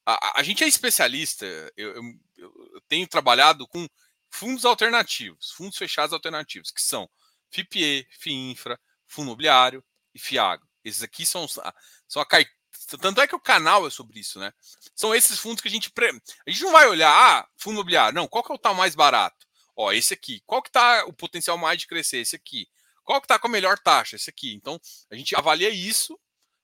[0.06, 1.46] A, a gente é especialista,
[1.78, 2.04] eu, eu,
[2.38, 3.88] eu tenho trabalhado com
[4.34, 7.08] fundos alternativos, fundos fechados alternativos, que são
[7.52, 10.68] FIPE, FIINFRA, Fundo Imobiliário e FIAGO.
[10.84, 12.52] Esses aqui são, são a carteira.
[13.00, 14.52] Tanto é que o canal é sobre isso, né?
[14.96, 15.92] São esses fundos que a gente.
[15.92, 16.10] Pre...
[16.10, 18.16] A gente não vai olhar, ah, fundo imobiliário.
[18.16, 19.46] Não, qual que é o tal mais barato?
[19.76, 20.42] Ó, esse aqui.
[20.46, 22.18] Qual que tá o potencial mais de crescer?
[22.18, 22.68] Esse aqui.
[23.04, 24.16] Qual que tá com a melhor taxa?
[24.16, 24.54] Esse aqui.
[24.56, 26.20] Então, a gente avalia isso,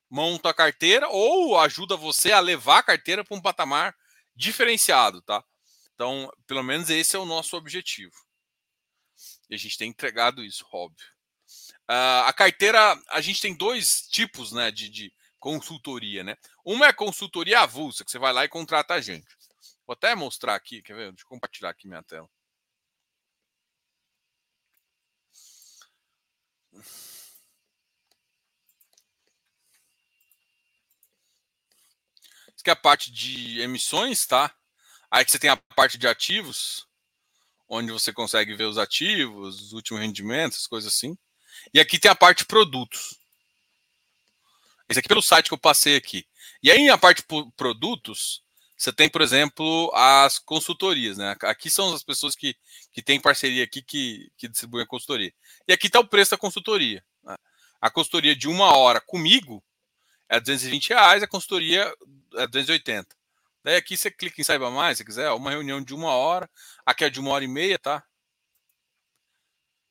[0.09, 3.95] monta a carteira ou ajuda você a levar a carteira para um patamar
[4.35, 5.43] diferenciado, tá?
[5.99, 8.15] Então, pelo menos esse é o nosso objetivo.
[9.49, 11.05] E a gente tem entregado isso, óbvio.
[11.91, 16.23] Uh, a carteira, a gente tem dois tipos né, de, de, consultoria.
[16.23, 16.37] Né?
[16.63, 19.27] Uma é consultoria avulsa, que você vai lá e contrata a gente.
[19.85, 21.11] Vou até mostrar aqui, quer ver?
[21.11, 22.29] Deixa eu compartilhar aqui minha tela.
[32.55, 34.55] Isso aqui é a parte de emissões, tá?
[35.11, 36.87] Aí que você tem a parte de ativos,
[37.67, 41.17] onde você consegue ver os ativos, os últimos rendimentos, coisas assim.
[41.73, 43.17] E aqui tem a parte produtos.
[44.87, 46.25] Esse aqui é pelo site que eu passei aqui.
[46.63, 47.23] E aí, na parte
[47.55, 48.41] produtos,
[48.75, 51.17] você tem, por exemplo, as consultorias.
[51.17, 51.35] Né?
[51.43, 52.55] Aqui são as pessoas que,
[52.91, 55.33] que têm parceria aqui que, que distribuem a consultoria.
[55.67, 57.03] E aqui está o preço da consultoria.
[57.23, 57.35] Né?
[57.81, 59.63] A consultoria de uma hora comigo
[60.27, 61.93] é 220 reais, a consultoria
[62.35, 63.18] é 280.
[63.63, 66.49] Daí aqui você clica em saiba mais, se quiser, uma reunião de uma hora,
[66.85, 68.03] aqui é de uma hora e meia, tá?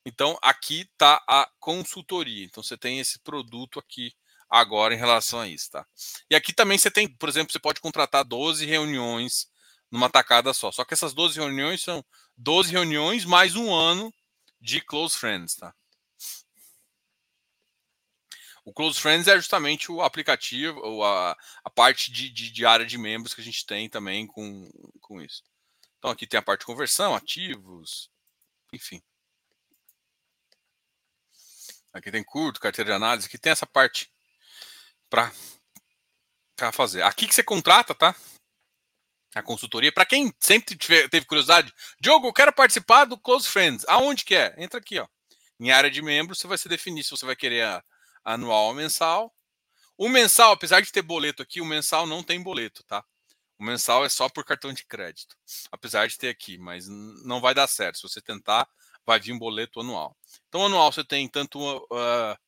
[0.06, 2.44] Então aqui está a consultoria.
[2.44, 4.12] Então você tem esse produto aqui
[4.48, 5.86] agora em relação a isso, tá?
[6.30, 9.48] E aqui também você tem, por exemplo, você pode contratar 12 reuniões
[9.90, 10.72] numa tacada só.
[10.72, 12.04] Só que essas 12 reuniões são
[12.36, 14.12] 12 reuniões mais um ano
[14.60, 15.74] de close friends, tá?
[18.68, 22.84] O Close Friends é justamente o aplicativo, ou a, a parte de, de, de, área
[22.84, 24.68] de membros que a gente tem também com,
[25.00, 25.42] com isso.
[25.98, 28.10] Então aqui tem a parte de conversão, ativos,
[28.70, 29.02] enfim.
[31.94, 34.12] Aqui tem curto, carteira de análise, aqui tem essa parte
[35.08, 35.32] para
[36.70, 37.00] fazer.
[37.04, 38.14] Aqui que você contrata, tá?
[39.34, 39.90] A consultoria.
[39.90, 43.86] Para quem sempre tiver, teve curiosidade, Diogo, eu quero participar do Close Friends.
[43.88, 44.54] Aonde que é?
[44.58, 45.08] Entra aqui, ó.
[45.58, 47.82] Em área de membros, você vai se definir se você vai querer a
[48.28, 49.34] anual ou mensal.
[49.96, 53.04] O mensal, apesar de ter boleto aqui, o mensal não tem boleto, tá?
[53.58, 55.36] O mensal é só por cartão de crédito.
[55.72, 57.96] Apesar de ter aqui, mas não vai dar certo.
[57.96, 58.68] Se você tentar,
[59.04, 60.16] vai vir um boleto anual.
[60.48, 61.58] Então, anual você tem tanto.
[61.58, 62.38] Uh,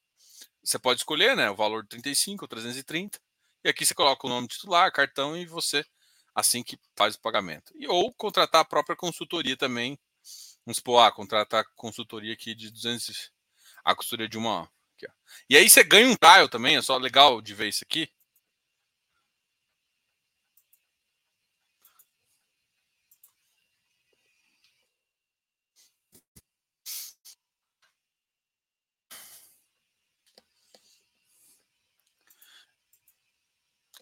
[0.63, 1.51] você pode escolher, né?
[1.51, 3.19] O valor de 35 ou 330.
[3.65, 5.85] E aqui você coloca o nome titular, cartão e você
[6.35, 7.73] assim que faz o pagamento.
[7.75, 9.99] E, ou contratar a própria consultoria também.
[10.65, 13.33] Vamos supor, ah, contratar a consultoria aqui de 200.
[13.85, 14.71] A consultoria de uma
[15.07, 15.15] Aqui,
[15.49, 18.09] e aí você ganha um tile também, é só legal de ver isso aqui.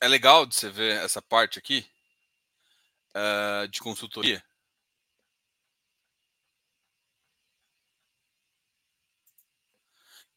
[0.00, 1.84] É legal de você ver essa parte aqui
[3.14, 4.42] uh, de consultoria.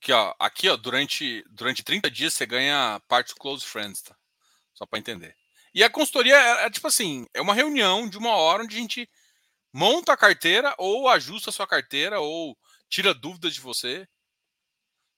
[0.02, 4.18] Aqui, ó, aqui, ó, durante, durante 30 dias você ganha parte close friends, tá?
[4.74, 5.38] Só para entender.
[5.76, 8.80] E a consultoria é, é, tipo assim, é uma reunião de uma hora onde a
[8.80, 9.08] gente
[9.72, 12.58] monta a carteira ou ajusta a sua carteira ou
[12.90, 14.08] tira dúvidas de você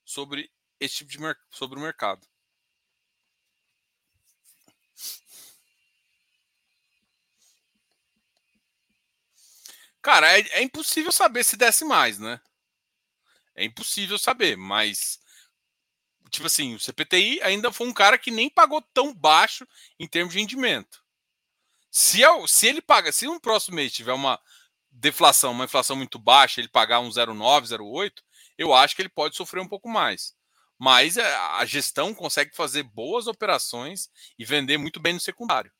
[0.04, 1.18] sobre esse tipo de
[1.50, 2.26] sobre o mercado.
[10.02, 12.38] Cara, é, é, impossível saber se desce mais, né?
[13.54, 15.20] É impossível saber, mas
[16.30, 19.66] tipo assim, o CPTI ainda foi um cara que nem pagou tão baixo
[19.98, 21.02] em termos de rendimento.
[21.90, 24.40] Se, eu, se ele paga, se no próximo mês tiver uma
[24.90, 28.12] deflação, uma inflação muito baixa, ele pagar um 0,9, 0,8,
[28.58, 30.34] eu acho que ele pode sofrer um pouco mais.
[30.78, 35.72] Mas é, a gestão consegue fazer boas operações e vender muito bem no secundário.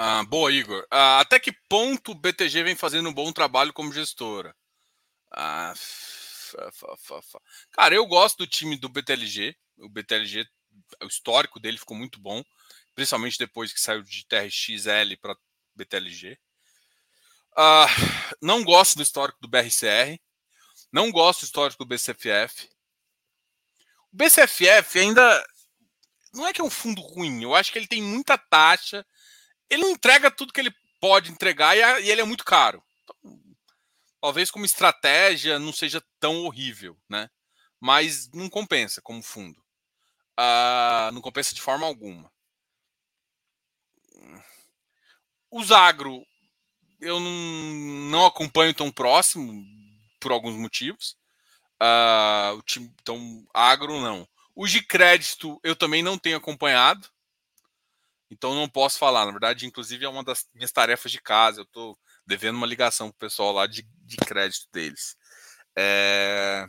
[0.00, 0.86] Ah, boa, Igor.
[0.92, 4.54] Ah, até que ponto o BTG vem fazendo um bom trabalho como gestora?
[5.28, 5.74] Ah,
[7.72, 9.56] cara, eu gosto do time do BTLG.
[9.76, 10.46] O BTLG,
[11.02, 12.44] o histórico dele ficou muito bom,
[12.94, 15.36] principalmente depois que saiu de TRXL para
[15.74, 16.38] BTLG.
[17.56, 17.86] Ah,
[18.40, 20.16] não gosto do histórico do BRCR.
[20.92, 22.70] Não gosto do histórico do BCFF.
[24.12, 25.44] O BCFF ainda
[26.32, 27.42] não é que é um fundo ruim.
[27.42, 29.04] Eu acho que ele tem muita taxa
[29.70, 32.82] ele não entrega tudo que ele pode entregar e, e ele é muito caro.
[33.02, 33.40] Então,
[34.20, 37.28] talvez como estratégia não seja tão horrível, né?
[37.80, 39.60] Mas não compensa como fundo.
[40.38, 42.30] Uh, não compensa de forma alguma.
[45.50, 46.24] Os agro
[47.00, 47.30] eu não,
[48.10, 49.64] não acompanho tão próximo
[50.20, 51.16] por alguns motivos.
[51.80, 54.28] Uh, então, agro não.
[54.54, 57.08] Os de crédito eu também não tenho acompanhado.
[58.30, 59.24] Então não posso falar.
[59.24, 61.60] Na verdade, inclusive, é uma das minhas tarefas de casa.
[61.60, 65.16] Eu estou devendo uma ligação para o pessoal lá de, de crédito deles.
[65.76, 66.66] É...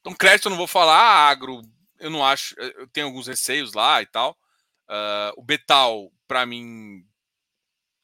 [0.00, 1.60] Então, crédito eu não vou falar, agro,
[1.98, 4.36] eu não acho, eu tenho alguns receios lá e tal.
[4.88, 7.04] Uh, o Betal, para mim,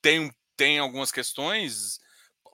[0.02, 1.98] tem, tem algumas questões.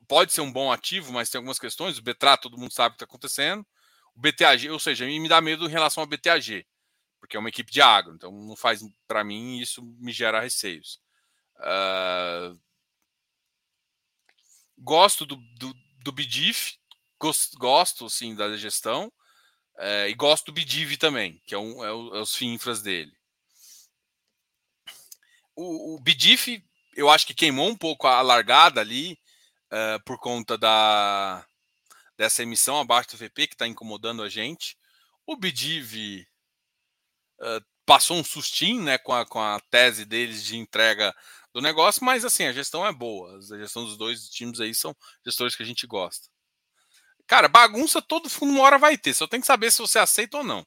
[0.07, 1.99] Pode ser um bom ativo, mas tem algumas questões.
[1.99, 3.67] O Betra, todo mundo sabe o que está acontecendo.
[4.15, 6.67] O BTAG, ou seja, me dá medo em relação ao BTAG
[7.31, 11.01] porque é uma equipe de agro, então não faz para mim isso me gera receios.
[11.61, 12.59] Uh,
[14.77, 16.13] gosto do, do, do
[17.57, 19.13] gosto, sim da gestão
[19.77, 23.13] uh, e gosto do BDIV também, que é, um, é, o, é os FINFRAs dele.
[25.55, 26.03] O, o
[26.97, 29.13] eu acho que queimou um pouco a largada ali
[29.71, 31.47] uh, por conta da
[32.17, 34.77] dessa emissão abaixo do VP que está incomodando a gente.
[35.25, 36.27] O BDIV
[37.87, 41.15] passou um sustinho né, com, a, com a tese deles de entrega
[41.53, 43.37] do negócio, mas assim, a gestão é boa.
[43.37, 46.29] A gestão dos dois times aí são gestores que a gente gosta.
[47.27, 50.39] Cara, bagunça todo fundo uma hora vai ter, só tem que saber se você aceita
[50.39, 50.67] ou não.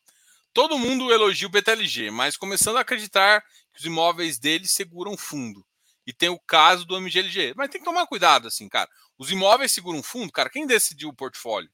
[0.53, 3.41] Todo mundo elogia o BTLG, mas começando a acreditar
[3.73, 5.65] que os imóveis deles seguram fundo.
[6.05, 7.53] E tem o caso do MGLG.
[7.55, 8.89] Mas tem que tomar cuidado, assim, cara.
[9.17, 10.49] Os imóveis seguram fundo, cara.
[10.49, 11.71] Quem decidiu o portfólio?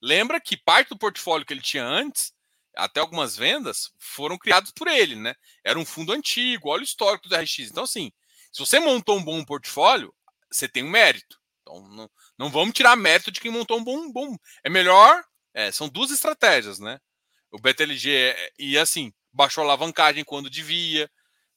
[0.00, 2.32] Lembra que parte do portfólio que ele tinha antes
[2.76, 5.34] até algumas vendas foram criados por ele, né?
[5.64, 7.58] Era um fundo antigo, olha o histórico do RX.
[7.60, 8.12] Então, assim,
[8.52, 10.14] se você montou um bom portfólio,
[10.50, 11.38] você tem um mérito.
[11.62, 14.10] Então, não, não vamos tirar mérito de quem montou um bom.
[14.10, 14.36] bom.
[14.64, 15.22] É melhor.
[15.54, 16.98] É, são duas estratégias, né?
[17.50, 21.10] O BTLG é, e assim, baixou a alavancagem quando devia.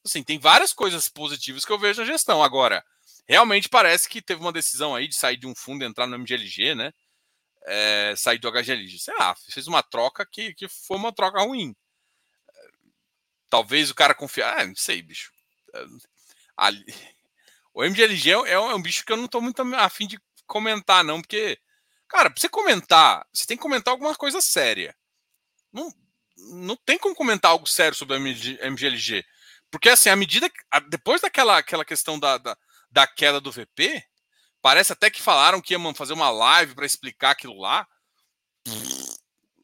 [0.04, 2.42] Assim, tem várias coisas positivas que eu vejo na gestão.
[2.42, 2.82] Agora,
[3.28, 6.16] realmente parece que teve uma decisão aí de sair de um fundo e entrar no
[6.16, 6.92] MGLG, né?
[7.66, 8.98] É, sair do HGL.
[8.98, 11.74] Sei lá, fez uma troca que, que foi uma troca ruim.
[13.48, 14.42] Talvez o cara confie.
[14.42, 15.32] Ah, não sei, bicho.
[16.56, 16.84] Ali...
[17.74, 21.22] O MGLG é, é, um bicho que eu não tô muito afim de comentar, não,
[21.22, 21.58] porque,
[22.06, 24.94] cara, pra você comentar, você tem que comentar alguma coisa séria.
[25.72, 25.90] Não,
[26.36, 28.20] não tem como comentar algo sério sobre o
[28.70, 29.24] MGLG.
[29.70, 30.58] Porque, assim, à medida que.
[30.90, 32.56] Depois daquela aquela questão da, da,
[32.90, 34.04] da queda do VP,
[34.62, 37.86] Parece até que falaram que iam fazer uma live para explicar aquilo lá.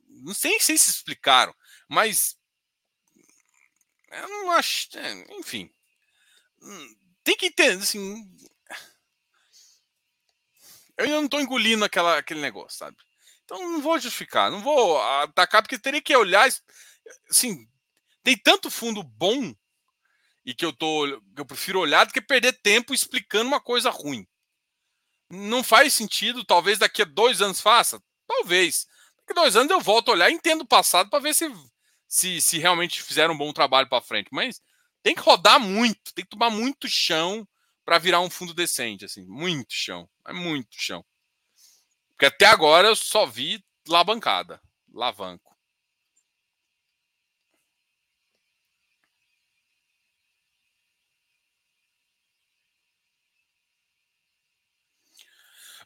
[0.08, 1.54] Não sei, sei se explicaram,
[1.88, 2.36] mas
[4.10, 4.88] eu não acho.
[4.98, 5.70] É, enfim,
[7.22, 8.28] tem que entender assim.
[10.96, 12.96] Eu ainda não estou engolindo aquela, aquele negócio, sabe?
[13.44, 16.48] Então não vou justificar, não vou atacar, porque teria que olhar.
[17.30, 17.68] Assim,
[18.24, 19.54] tem tanto fundo bom
[20.44, 23.90] e que eu tô que eu prefiro olhar do que perder tempo explicando uma coisa
[23.90, 24.26] ruim.
[25.30, 28.86] Não faz sentido, talvez daqui a dois anos faça, talvez.
[29.18, 31.52] Daqui a dois anos eu volto a olhar, entendo o passado para ver se,
[32.06, 34.28] se se realmente fizeram um bom trabalho para frente.
[34.32, 34.60] Mas
[35.02, 37.46] tem que rodar muito, tem que tomar muito chão
[37.84, 41.04] para virar um fundo decente, assim, muito chão, é muito chão.
[42.10, 44.60] Porque até agora eu só vi lá bancada,
[44.92, 45.47] lavanco.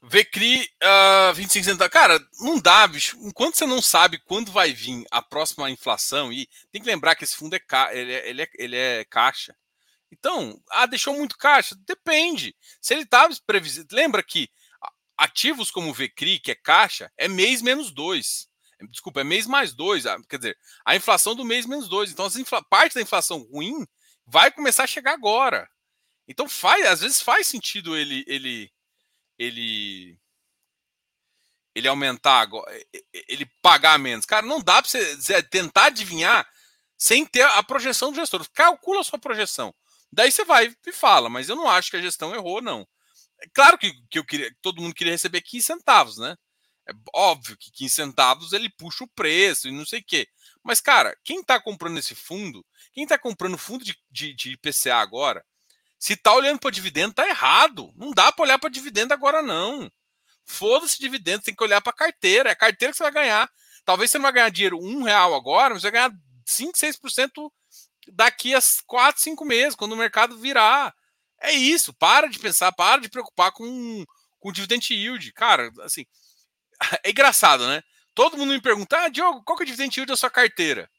[0.04, 1.92] Vecri uh, 25 centavos.
[1.92, 3.16] Cara, não dá, bicho.
[3.20, 7.22] Enquanto você não sabe quando vai vir a próxima inflação, e tem que lembrar que
[7.22, 7.94] esse fundo é, ca...
[7.94, 9.56] ele é, ele é, ele é caixa.
[10.10, 11.76] Então, ah, deixou muito caixa?
[11.86, 12.54] Depende.
[12.80, 13.86] Se ele estava previsível.
[13.92, 14.50] Lembra que
[15.16, 18.48] ativos como o VCRI, que é caixa, é mês menos dois.
[18.90, 20.04] Desculpa, é mês mais dois.
[20.04, 22.10] Ah, quer dizer, a inflação do mês menos dois.
[22.10, 22.60] Então, infla...
[22.64, 23.86] parte da inflação ruim
[24.26, 25.70] vai começar a chegar agora.
[26.26, 28.71] Então, faz, às vezes faz sentido ele, ele
[29.42, 30.18] ele
[31.74, 32.70] ele aumentar agora,
[33.12, 34.26] ele pagar menos.
[34.26, 36.46] Cara, não dá para você tentar adivinhar
[36.98, 38.46] sem ter a projeção do gestor.
[38.52, 39.74] Calcula a sua projeção.
[40.12, 42.86] Daí você vai e fala, mas eu não acho que a gestão errou, não.
[43.40, 46.36] É claro que, que eu queria, todo mundo queria receber 15 centavos, né?
[46.88, 50.28] É óbvio que 15 centavos ele puxa o preço e não sei o quê.
[50.62, 54.96] Mas, cara, quem está comprando esse fundo, quem está comprando fundo de, de, de IPCA
[54.96, 55.44] agora,
[56.02, 57.92] se tá olhando para dividendo, tá errado.
[57.94, 59.88] Não dá para olhar para dividendo agora, não.
[60.44, 62.48] Foda-se dividendo, tem que olhar para carteira.
[62.48, 63.48] É a carteira que você vai ganhar.
[63.84, 67.48] Talvez você não vai ganhar dinheiro um real agora, mas você vai ganhar 5, 6%
[68.08, 70.92] daqui a 4, 5 meses, quando o mercado virar.
[71.40, 71.94] É isso.
[71.94, 74.04] Para de pensar, para de preocupar com,
[74.40, 75.32] com dividend yield.
[75.34, 76.04] Cara, assim,
[77.04, 77.80] é engraçado, né?
[78.12, 80.90] Todo mundo me pergunta, ah, Diogo, qual que é o dividend yield da sua carteira?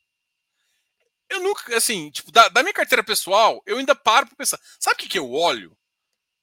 [1.33, 4.59] Eu nunca, assim, tipo, da, da minha carteira pessoal, eu ainda paro para pensar.
[4.79, 5.75] Sabe o que, que eu olho?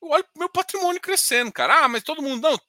[0.03, 1.84] Eu olho meu patrimônio crescendo, cara.
[1.84, 2.43] Ah, mas todo mundo.
[2.43, 2.61] Não.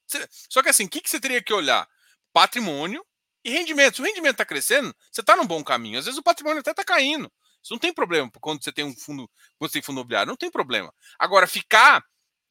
[0.47, 1.87] Só que assim, o que, que você teria que olhar?
[2.31, 3.03] Patrimônio
[3.43, 3.95] e rendimento.
[3.95, 5.97] Se o rendimento está crescendo, você está num bom caminho.
[5.97, 7.31] Às vezes o patrimônio até está caindo.
[7.63, 10.37] Isso não tem problema quando você tem um fundo, quando você tem fundo imobiliário, não
[10.37, 10.93] tem problema.
[11.17, 12.03] Agora, ficar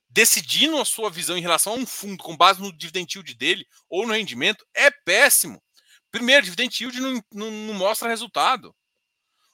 [0.09, 3.65] decidindo a sua visão em relação a um fundo com base no dividend yield dele
[3.89, 5.63] ou no rendimento é péssimo.
[6.11, 8.75] Primeiro, dividend yield não, não, não mostra resultado.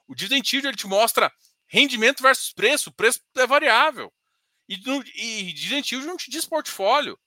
[0.07, 1.33] O dividend yield ele te mostra
[1.67, 4.13] rendimento versus preço, o preço é variável.
[4.69, 7.19] E, no, e dividend yield não te diz portfólio.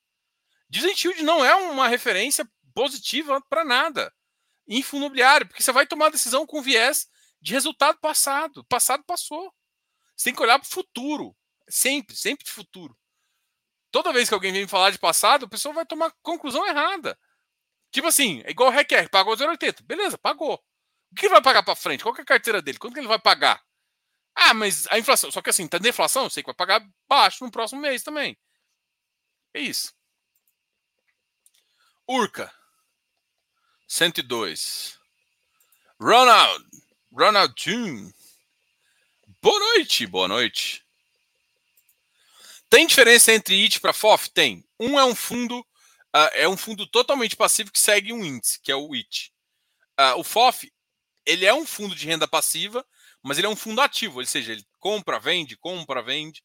[0.69, 4.13] Dividend yield não é uma referência positiva para nada
[4.69, 7.07] em fundo imobiliário, porque você vai tomar decisão com viés
[7.41, 8.63] de resultado passado.
[8.65, 9.51] Passado passou.
[10.15, 11.35] Você tem que olhar para o futuro.
[11.67, 12.95] Sempre, sempre de futuro.
[13.91, 17.17] Toda vez que alguém vem falar de passado, a pessoa vai tomar conclusão errada.
[17.91, 19.81] Tipo assim, é igual o REQR, pagou 0,80.
[19.81, 20.63] Beleza, pagou.
[21.11, 22.03] O que ele vai pagar para frente?
[22.03, 22.77] Qual é a carteira dele?
[22.77, 23.63] Quanto que ele vai pagar?
[24.35, 25.31] Ah, mas a inflação.
[25.31, 28.37] Só que assim, tá deflação, eu sei que vai pagar baixo no próximo mês também.
[29.53, 29.93] É isso.
[32.07, 32.53] Urca.
[33.87, 34.99] 102.
[35.99, 36.65] Ronald.
[37.11, 38.13] Ronaldinho.
[39.41, 40.85] Boa noite, boa noite.
[42.69, 44.29] Tem diferença entre IT para FOF?
[44.29, 44.63] Tem.
[44.79, 48.71] Um é um fundo, uh, é um fundo totalmente passivo que segue um índice, que
[48.71, 49.31] é o IT.
[49.31, 49.33] Uh,
[49.97, 50.71] ah, o FOF
[51.25, 52.85] ele é um fundo de renda passiva,
[53.21, 56.43] mas ele é um fundo ativo, ou seja, ele compra, vende, compra, vende.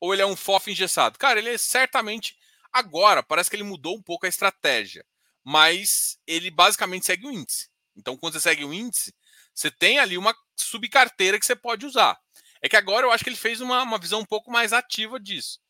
[0.00, 1.18] Ou ele é um FOF engessado?
[1.18, 2.36] Cara, ele é certamente
[2.72, 5.04] agora, parece que ele mudou um pouco a estratégia,
[5.44, 7.68] mas ele basicamente segue o índice.
[7.96, 9.14] Então, quando você segue o índice,
[9.54, 12.18] você tem ali uma subcarteira que você pode usar.
[12.62, 15.18] É que agora eu acho que ele fez uma, uma visão um pouco mais ativa
[15.18, 15.60] disso,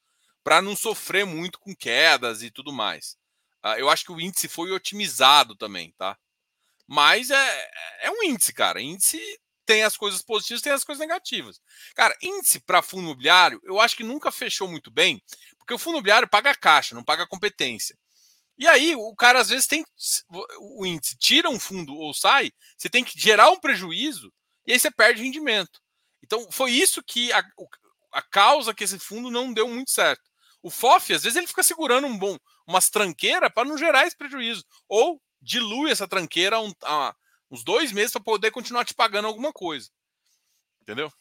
[0.44, 3.16] para não sofrer muito com quedas e tudo mais.
[3.64, 6.16] Uh, eu acho que o índice foi otimizado também, tá?
[6.88, 7.70] Mas é,
[8.00, 8.80] é um índice, cara.
[8.80, 9.20] Índice
[9.66, 11.60] tem as coisas positivas, tem as coisas negativas.
[11.94, 15.22] Cara, índice para fundo imobiliário, eu acho que nunca fechou muito bem,
[15.58, 17.94] porque o fundo imobiliário paga caixa, não paga competência.
[18.56, 19.84] E aí, o cara às vezes tem
[20.58, 24.32] o índice tira um fundo ou sai, você tem que gerar um prejuízo
[24.66, 25.80] e aí você perde rendimento.
[26.24, 27.42] Então, foi isso que a,
[28.12, 30.22] a causa que esse fundo não deu muito certo.
[30.62, 32.36] O FOF, às vezes, ele fica segurando um bom,
[32.66, 34.64] umas tranqueiras para não gerar esse prejuízo.
[34.88, 36.72] Ou dilui essa tranqueira um,
[37.50, 39.90] uns dois meses para poder continuar te pagando alguma coisa.
[40.82, 41.12] Entendeu?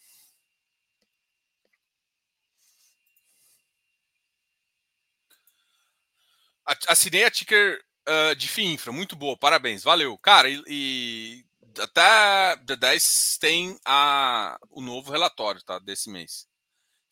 [6.88, 10.18] Assinei a ticker uh, de FIINFRA, muito boa, parabéns, valeu.
[10.18, 11.45] Cara, e, e
[11.80, 16.45] até the 10 tem a, o novo relatório tá, desse mês.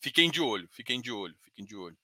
[0.01, 1.97] Fiquem de olho, fiquem de olho, fiquem de olho.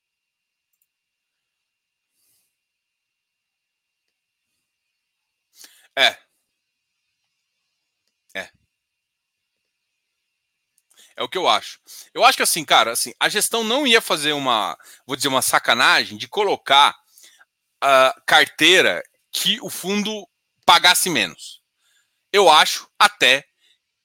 [5.95, 6.17] É.
[8.33, 8.49] É.
[11.15, 11.79] É o que eu acho.
[12.13, 15.41] Eu acho que assim, cara, assim, a gestão não ia fazer uma, vou dizer, uma
[15.41, 16.97] sacanagem de colocar
[17.81, 20.27] a carteira que o fundo
[20.65, 21.61] pagasse menos.
[22.31, 23.45] Eu acho até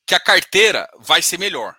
[0.06, 1.72] que a carteira vai ser melhor.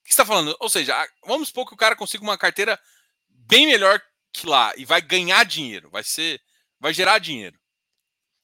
[0.00, 0.56] O que está falando?
[0.60, 0.94] Ou seja,
[1.24, 2.80] vamos supor que o cara consiga uma carteira
[3.28, 4.00] bem melhor
[4.32, 6.40] que lá e vai ganhar dinheiro, vai ser,
[6.80, 7.58] vai gerar dinheiro.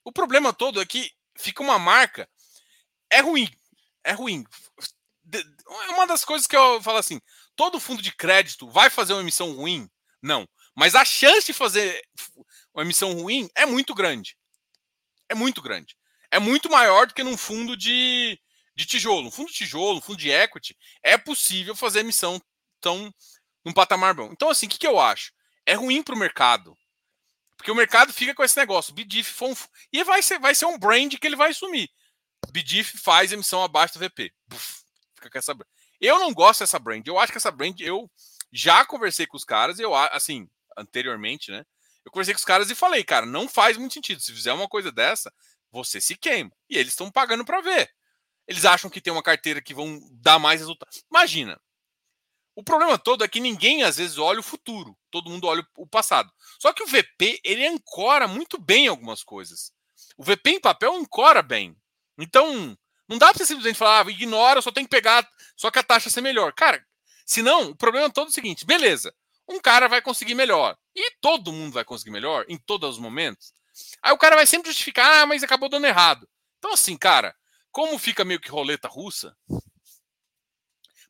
[0.05, 2.29] O problema todo é que fica uma marca
[3.11, 3.49] é ruim,
[4.05, 4.45] é ruim.
[5.33, 7.21] É uma das coisas que eu falo assim:
[7.57, 9.89] todo fundo de crédito vai fazer uma emissão ruim?
[10.23, 10.47] Não.
[10.77, 12.03] Mas a chance de fazer
[12.75, 14.37] uma emissão ruim é muito grande.
[15.29, 15.97] É muito grande.
[16.31, 18.39] É muito maior do que num fundo de,
[18.75, 19.29] de tijolo.
[19.29, 22.41] Um fundo de tijolo, um fundo de equity, é possível fazer emissão
[22.81, 23.15] tão
[23.65, 24.31] num patamar bom.
[24.33, 25.33] Então, assim, o que, que eu acho?
[25.65, 26.77] É ruim para o mercado.
[27.65, 28.93] Porque o mercado fica com esse negócio.
[28.93, 29.55] BDIF foi um,
[29.91, 31.89] e vai ser, vai ser um brand que ele vai sumir.
[32.51, 34.31] BDIF faz emissão abaixo do VP.
[35.15, 35.57] Fica com essa
[35.99, 37.07] Eu não gosto dessa brand.
[37.07, 38.07] Eu acho que essa brand eu
[38.53, 40.47] já conversei com os caras, eu assim,
[40.77, 41.65] anteriormente, né?
[42.05, 44.21] Eu conversei com os caras e falei, cara, não faz muito sentido.
[44.21, 45.33] Se fizer uma coisa dessa,
[45.71, 46.53] você se queima.
[46.69, 47.91] E eles estão pagando para ver.
[48.47, 50.91] Eles acham que tem uma carteira que vão dar mais resultado.
[51.11, 51.59] Imagina.
[52.57, 54.97] O problema todo é que ninguém às vezes olha o futuro.
[55.11, 56.33] Todo mundo olha o passado.
[56.61, 59.73] Só que o VP, ele ancora muito bem algumas coisas.
[60.17, 61.77] O VP em papel ancora bem.
[62.19, 62.77] Então,
[63.09, 66.09] não dá para simplesmente falar, ah, ignora, só tem que pegar, só que a taxa
[66.09, 66.53] ser melhor.
[66.53, 66.85] Cara,
[67.27, 69.13] senão, o problema todo é o seguinte: beleza,
[69.49, 70.77] um cara vai conseguir melhor.
[70.95, 73.53] E todo mundo vai conseguir melhor em todos os momentos.
[74.01, 76.29] Aí o cara vai sempre justificar, ah, mas acabou dando errado.
[76.59, 77.35] Então, assim, cara,
[77.73, 79.37] como fica meio que roleta russa,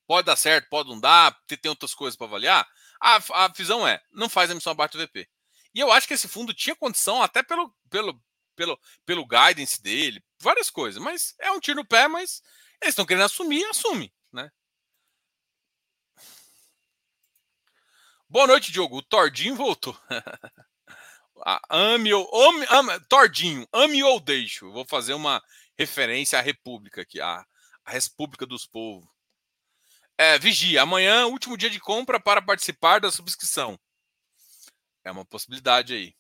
[0.06, 2.68] pode dar certo, pode não dar, tem outras coisas para avaliar.
[3.00, 5.28] A, a visão é, não faz emissão abaixo do VP.
[5.74, 8.20] E eu acho que esse fundo tinha condição, até pelo, pelo,
[8.54, 11.02] pelo, pelo guidance dele, várias coisas.
[11.02, 12.42] Mas é um tiro no pé, mas
[12.80, 14.50] eles estão querendo assumir, assume, né?
[18.28, 18.98] Boa noite, Diogo.
[18.98, 19.96] O Tordinho voltou.
[21.68, 24.70] ame ou ame, ame, Tordinho, ame ou deixo.
[24.72, 25.42] Vou fazer uma
[25.76, 27.44] referência à República aqui, a
[27.86, 29.13] República dos Povos.
[30.16, 33.78] É, vigia, amanhã, último dia de compra para participar da subscrição.
[35.02, 36.14] É uma possibilidade aí.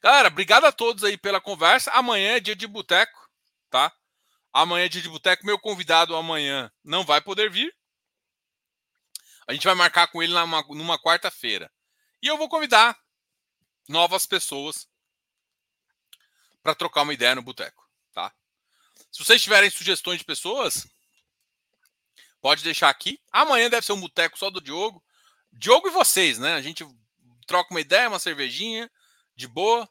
[0.00, 1.90] Galera, obrigado a todos aí pela conversa.
[1.90, 3.28] Amanhã é dia de boteco,
[3.70, 3.92] tá?
[4.52, 5.44] Amanhã é dia de boteco.
[5.44, 7.74] Meu convidado amanhã não vai poder vir.
[9.46, 11.72] A gente vai marcar com ele numa, numa quarta-feira.
[12.22, 12.98] E eu vou convidar
[13.88, 14.88] novas pessoas
[16.62, 18.32] para trocar uma ideia no boteco, tá?
[19.12, 20.86] Se vocês tiverem sugestões de pessoas,
[22.44, 23.18] pode deixar aqui.
[23.32, 25.02] Amanhã deve ser um boteco só do Diogo.
[25.50, 26.52] Diogo e vocês, né?
[26.52, 26.86] A gente
[27.46, 28.90] troca uma ideia, uma cervejinha,
[29.34, 29.88] de boa,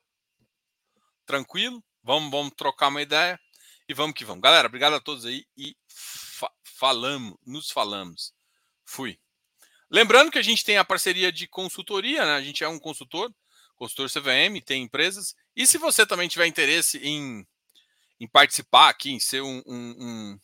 [1.26, 1.84] tranquilo.
[2.04, 3.40] Vamos, vamos trocar uma ideia
[3.90, 4.44] e vamos que vamos.
[4.44, 8.36] Galera, obrigado a todos aí e fa falamos, nos falamos.
[8.86, 9.20] Fui.
[9.90, 12.36] Lembrando que a gente tem a parceria de consultoria, né?
[12.36, 13.34] A gente é um consultor,
[13.76, 15.36] consultor CVM, tem empresas.
[15.56, 17.48] E se você também tiver interesse em,
[18.20, 20.40] em participar aqui, em ser um, um, um,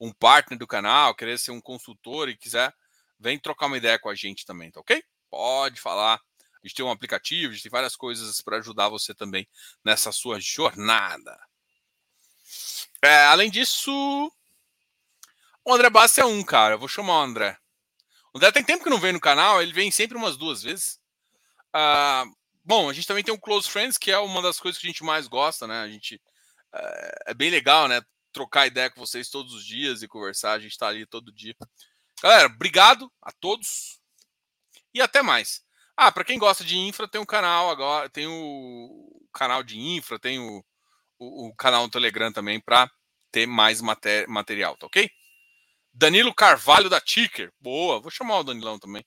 [0.00, 2.74] um partner do canal, querer ser um consultor e quiser,
[3.18, 5.02] vem trocar uma ideia com a gente também, tá ok?
[5.30, 6.20] Pode falar
[6.62, 9.48] a gente tem um aplicativo, a gente tem várias coisas para ajudar você também
[9.82, 11.38] nessa sua jornada.
[13.02, 13.90] É, além disso,
[15.64, 16.74] o André Bassi é um, cara.
[16.74, 17.56] Eu vou chamar o André.
[18.34, 21.00] O André tem tempo que não vem no canal, ele vem sempre umas duas vezes.
[21.72, 22.26] Ah,
[22.62, 24.90] bom, a gente também tem o Close Friends, que é uma das coisas que a
[24.90, 25.80] gente mais gosta, né?
[25.80, 26.20] A gente
[26.74, 28.02] é, é bem legal, né?
[28.32, 30.52] Trocar ideia com vocês todos os dias e conversar.
[30.52, 31.54] A gente está ali todo dia.
[32.22, 34.00] Galera, obrigado a todos
[34.92, 35.62] e até mais.
[35.96, 40.18] Ah, para quem gosta de infra, tem um canal agora, tem o canal de infra,
[40.18, 40.64] tem o,
[41.18, 42.90] o, o canal no Telegram também para
[43.30, 45.10] ter mais mater, material, tá ok?
[45.92, 47.52] Danilo Carvalho da Ticker.
[47.60, 49.04] Boa, vou chamar o Danilão também.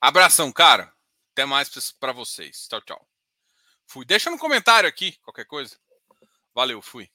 [0.00, 0.92] Abração, cara.
[1.32, 2.66] Até mais para vocês.
[2.68, 3.15] Tchau, tchau.
[3.86, 4.04] Fui.
[4.04, 5.76] Deixa no comentário aqui qualquer coisa.
[6.54, 7.10] Valeu, fui.